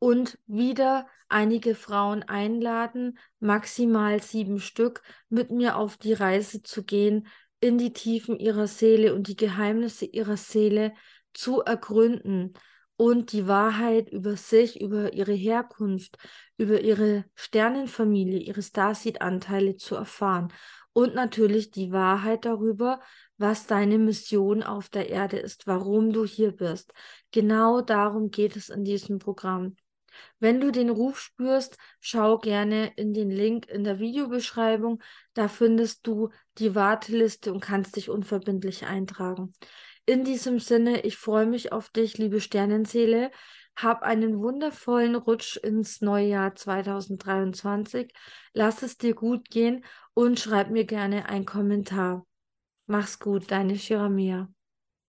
und 0.00 0.36
wieder 0.46 1.06
einige 1.28 1.76
Frauen 1.76 2.24
einladen, 2.24 3.18
maximal 3.38 4.20
sieben 4.20 4.58
Stück, 4.58 5.02
mit 5.28 5.52
mir 5.52 5.76
auf 5.76 5.96
die 5.96 6.12
Reise 6.12 6.64
zu 6.64 6.82
gehen, 6.82 7.28
in 7.60 7.78
die 7.78 7.92
Tiefen 7.92 8.38
ihrer 8.40 8.66
Seele 8.66 9.14
und 9.14 9.28
die 9.28 9.36
Geheimnisse 9.36 10.06
ihrer 10.06 10.36
Seele 10.36 10.92
zu 11.32 11.60
ergründen 11.60 12.52
und 12.96 13.32
die 13.32 13.46
Wahrheit 13.46 14.10
über 14.10 14.36
sich, 14.36 14.80
über 14.80 15.12
ihre 15.12 15.34
Herkunft, 15.34 16.16
über 16.56 16.80
ihre 16.80 17.24
Sternenfamilie, 17.34 18.38
ihre 18.38 18.62
Starseed-Anteile 18.62 19.76
zu 19.76 19.94
erfahren 19.94 20.52
und 20.92 21.14
natürlich 21.14 21.70
die 21.70 21.92
Wahrheit 21.92 22.46
darüber, 22.46 23.00
was 23.36 23.66
deine 23.66 23.98
Mission 23.98 24.62
auf 24.62 24.88
der 24.88 25.10
Erde 25.10 25.36
ist, 25.36 25.66
warum 25.66 26.12
du 26.12 26.24
hier 26.24 26.52
bist. 26.52 26.92
Genau 27.32 27.82
darum 27.82 28.30
geht 28.30 28.56
es 28.56 28.70
in 28.70 28.84
diesem 28.84 29.18
Programm. 29.18 29.76
Wenn 30.38 30.60
du 30.60 30.72
den 30.72 30.88
Ruf 30.88 31.20
spürst, 31.20 31.76
schau 32.00 32.38
gerne 32.38 32.92
in 32.96 33.12
den 33.12 33.30
Link 33.30 33.66
in 33.68 33.84
der 33.84 33.98
Videobeschreibung. 33.98 35.02
Da 35.34 35.48
findest 35.48 36.06
du 36.06 36.30
die 36.56 36.74
Warteliste 36.74 37.52
und 37.52 37.60
kannst 37.60 37.96
dich 37.96 38.08
unverbindlich 38.08 38.86
eintragen. 38.86 39.52
In 40.06 40.24
diesem 40.24 40.60
Sinne, 40.60 41.02
ich 41.02 41.16
freue 41.16 41.46
mich 41.46 41.72
auf 41.72 41.90
dich, 41.90 42.16
liebe 42.16 42.40
Sternenseele. 42.40 43.30
Hab 43.76 44.02
einen 44.02 44.38
wundervollen 44.38 45.14
Rutsch 45.14 45.56
ins 45.56 46.00
neue 46.00 46.28
Jahr 46.28 46.54
2023. 46.54 48.12
Lass 48.54 48.82
es 48.82 48.96
dir 48.96 49.14
gut 49.14 49.50
gehen 49.50 49.84
und 50.14 50.40
schreib 50.40 50.70
mir 50.70 50.84
gerne 50.86 51.28
einen 51.28 51.44
Kommentar. 51.44 52.26
Mach's 52.86 53.18
gut, 53.18 53.50
deine 53.50 53.76
Shiramia. 53.76 54.48